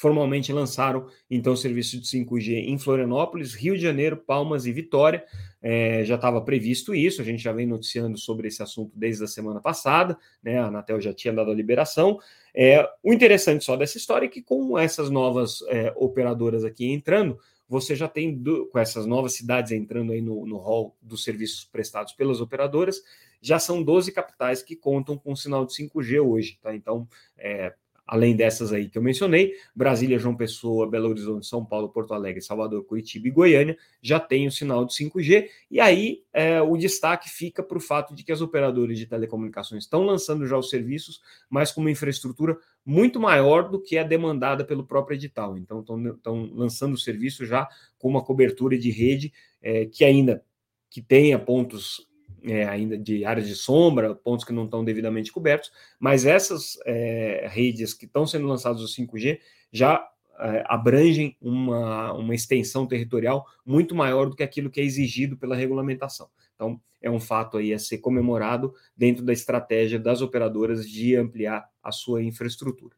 formalmente 0.02 0.52
lançaram 0.52 1.06
então 1.30 1.54
o 1.54 1.58
serviço 1.58 2.00
de 2.00 2.08
5G 2.08 2.68
em 2.68 2.80
Florianópolis, 2.80 3.54
Rio 3.54 3.76
de 3.76 3.84
Janeiro, 3.84 4.18
Palmas 4.18 4.66
e 4.66 4.72
Vitória. 4.72 5.24
É, 5.62 6.04
já 6.04 6.16
estava 6.16 6.42
previsto 6.42 6.96
isso, 6.96 7.22
a 7.22 7.24
gente 7.24 7.44
já 7.44 7.54
vem 7.54 7.68
noticiando 7.68 8.18
sobre 8.18 8.48
esse 8.48 8.64
assunto 8.64 8.92
desde 8.96 9.24
a 9.24 9.28
semana 9.28 9.62
passada, 9.62 10.18
né? 10.42 10.58
A 10.58 10.66
Anatel 10.66 11.00
já 11.00 11.14
tinha 11.14 11.32
dado 11.32 11.52
a 11.52 11.54
liberação. 11.54 12.20
É, 12.52 12.84
o 13.04 13.14
interessante 13.14 13.64
só 13.64 13.78
dessa 13.78 13.96
história 13.96 14.26
é 14.26 14.30
que 14.30 14.42
com 14.42 14.76
essas 14.76 15.12
novas 15.12 15.62
é, 15.68 15.94
operadoras 15.96 16.66
aqui 16.66 16.92
entrando, 16.92 17.38
você 17.70 17.96
já 17.96 18.08
tem, 18.08 18.36
do, 18.36 18.66
com 18.72 18.80
essas 18.80 19.06
novas 19.06 19.36
cidades 19.36 19.72
entrando 19.72 20.14
aí 20.14 20.22
no, 20.22 20.48
no 20.48 20.58
hall 20.58 20.96
dos 21.00 21.24
serviços 21.24 21.64
prestados 21.64 22.12
pelas 22.14 22.42
operadoras, 22.42 23.04
já 23.40 23.60
são 23.60 23.84
12 23.84 24.12
capitais 24.12 24.64
que 24.64 24.76
contam 24.76 25.16
com 25.16 25.36
sinal 25.36 25.64
de 25.64 25.74
5G 25.74 26.20
hoje, 26.20 26.58
tá? 26.60 26.76
Então, 26.76 27.08
é, 27.38 27.74
além 28.12 28.36
dessas 28.36 28.74
aí 28.74 28.90
que 28.90 28.98
eu 28.98 29.02
mencionei, 29.02 29.54
Brasília, 29.74 30.20
João 30.20 30.36
Pessoa, 30.36 30.86
Belo 30.86 31.08
Horizonte, 31.08 31.48
São 31.48 31.64
Paulo, 31.64 31.88
Porto 31.88 32.14
Alegre, 32.14 32.42
Salvador, 32.42 32.84
Curitiba 32.84 33.30
e 33.30 33.32
Goiânia 33.32 33.78
já 34.02 34.20
tem 34.20 34.46
o 34.46 34.52
sinal 34.52 34.84
de 34.84 34.94
5G, 34.94 35.48
e 35.72 35.80
aí 35.80 36.22
é, 36.34 36.62
o 36.62 36.76
destaque 36.76 37.30
fica 37.30 37.64
para 37.64 37.78
o 37.78 37.80
fato 37.80 38.14
de 38.14 38.26
que 38.26 38.32
as 38.34 38.42
operadoras 38.42 39.00
de 39.00 39.06
telecomunicações 39.06 39.86
estão 39.86 40.04
lançando 40.04 40.46
já 40.46 40.58
os 40.58 40.70
serviços, 40.70 41.22
mas 41.50 41.72
com 41.72 41.80
uma 41.80 41.90
infraestrutura 41.90 42.58
muito 42.86 43.18
maior 43.18 43.70
do 43.70 43.82
que 43.82 43.98
a 43.98 44.04
demandada 44.04 44.66
pelo 44.66 44.86
próprio 44.86 45.16
edital. 45.16 45.58
Então, 45.58 45.80
estão 45.80 46.52
lançando 46.54 46.96
o 46.96 46.98
serviço 46.98 47.46
já 47.46 47.66
com 47.98 48.10
uma 48.10 48.22
cobertura 48.22 48.78
de 48.78 48.92
rede 48.92 49.32
é, 49.62 49.86
que 49.86 50.04
ainda 50.04 50.44
que 50.90 51.02
tenha 51.02 51.40
pontos 51.40 52.11
é, 52.44 52.66
ainda 52.66 52.98
de 52.98 53.24
áreas 53.26 53.48
de 53.48 53.56
sombra, 53.56 54.16
pontos 54.16 54.46
que 54.46 54.54
não 54.54 54.66
estão 54.66 54.84
devidamente 54.84 55.32
cobertos, 55.32 55.72
mas 56.00 56.26
essas 56.26 56.78
é, 56.86 57.48
redes 57.50 57.94
que 57.94 58.06
estão 58.06 58.26
sendo 58.26 58.48
lançadas 58.48 58.82
o 58.82 58.88
5G 58.88 59.40
já 59.72 60.08
é, 60.40 60.64
abrangem 60.68 61.38
uma, 61.40 62.14
uma 62.14 62.34
extensão 62.34 62.88
territorial 62.88 63.46
muito 63.66 63.94
maior 63.94 64.30
do 64.30 64.36
que 64.36 64.44
aquilo 64.44 64.70
que 64.70 64.82
é 64.82 64.84
exigido 64.84 65.38
pela 65.38 65.56
regulamentação. 65.56 66.30
Então, 66.56 66.80
é 67.02 67.10
um 67.10 67.20
fato 67.20 67.58
aí 67.58 67.74
a 67.74 67.80
ser 67.80 67.98
comemorado 67.98 68.74
dentro 68.96 69.24
da 69.24 69.34
estratégia 69.34 70.00
das 70.00 70.22
operadoras 70.22 70.88
de 70.88 71.16
ampliar 71.16 71.68
a 71.82 71.92
sua 71.92 72.22
infraestrutura. 72.22 72.96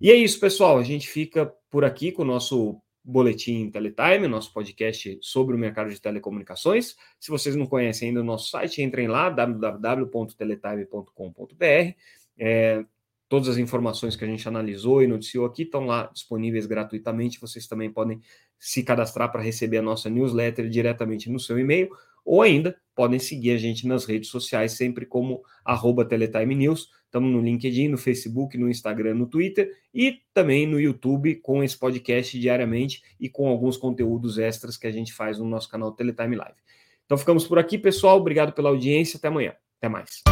E 0.00 0.10
é 0.10 0.14
isso, 0.16 0.40
pessoal. 0.40 0.78
A 0.78 0.82
gente 0.82 1.08
fica 1.08 1.46
por 1.70 1.84
aqui 1.84 2.10
com 2.10 2.22
o 2.22 2.24
nosso 2.26 2.80
Boletim 3.04 3.70
Teletime, 3.70 4.28
nosso 4.28 4.52
podcast 4.52 5.18
sobre 5.20 5.56
o 5.56 5.58
mercado 5.58 5.90
de 5.90 6.00
telecomunicações. 6.00 6.94
Se 7.18 7.30
vocês 7.30 7.56
não 7.56 7.66
conhecem 7.66 8.08
ainda 8.08 8.20
o 8.20 8.24
nosso 8.24 8.50
site, 8.50 8.82
entrem 8.82 9.08
lá, 9.08 9.28
www.teletime.com.br. 9.28 11.96
É, 12.38 12.84
todas 13.28 13.48
as 13.48 13.56
informações 13.56 14.14
que 14.14 14.24
a 14.24 14.28
gente 14.28 14.46
analisou 14.46 15.02
e 15.02 15.06
noticiou 15.06 15.46
aqui 15.46 15.62
estão 15.62 15.86
lá 15.86 16.10
disponíveis 16.12 16.66
gratuitamente. 16.66 17.40
Vocês 17.40 17.66
também 17.66 17.90
podem 17.90 18.20
se 18.58 18.82
cadastrar 18.82 19.32
para 19.32 19.42
receber 19.42 19.78
a 19.78 19.82
nossa 19.82 20.08
newsletter 20.08 20.68
diretamente 20.68 21.28
no 21.28 21.40
seu 21.40 21.58
e-mail, 21.58 21.90
ou 22.24 22.42
ainda 22.42 22.76
podem 22.94 23.18
seguir 23.18 23.52
a 23.52 23.56
gente 23.56 23.86
nas 23.86 24.04
redes 24.04 24.28
sociais, 24.30 24.72
sempre 24.72 25.06
como 25.06 25.42
arroba 25.64 26.04
Teletime 26.04 26.54
News. 26.54 26.88
Estamos 27.04 27.30
no 27.30 27.40
LinkedIn, 27.40 27.88
no 27.88 27.98
Facebook, 27.98 28.56
no 28.56 28.70
Instagram, 28.70 29.14
no 29.14 29.26
Twitter 29.26 29.70
e 29.94 30.20
também 30.32 30.66
no 30.66 30.80
YouTube 30.80 31.36
com 31.36 31.62
esse 31.62 31.78
podcast 31.78 32.38
diariamente 32.38 33.02
e 33.20 33.28
com 33.28 33.48
alguns 33.48 33.76
conteúdos 33.76 34.38
extras 34.38 34.76
que 34.76 34.86
a 34.86 34.92
gente 34.92 35.12
faz 35.12 35.38
no 35.38 35.44
nosso 35.44 35.68
canal 35.68 35.92
Teletime 35.92 36.36
Live. 36.36 36.56
Então 37.04 37.18
ficamos 37.18 37.46
por 37.46 37.58
aqui, 37.58 37.76
pessoal. 37.76 38.18
Obrigado 38.18 38.52
pela 38.52 38.70
audiência. 38.70 39.18
Até 39.18 39.28
amanhã. 39.28 39.54
Até 39.78 39.88
mais. 39.88 40.22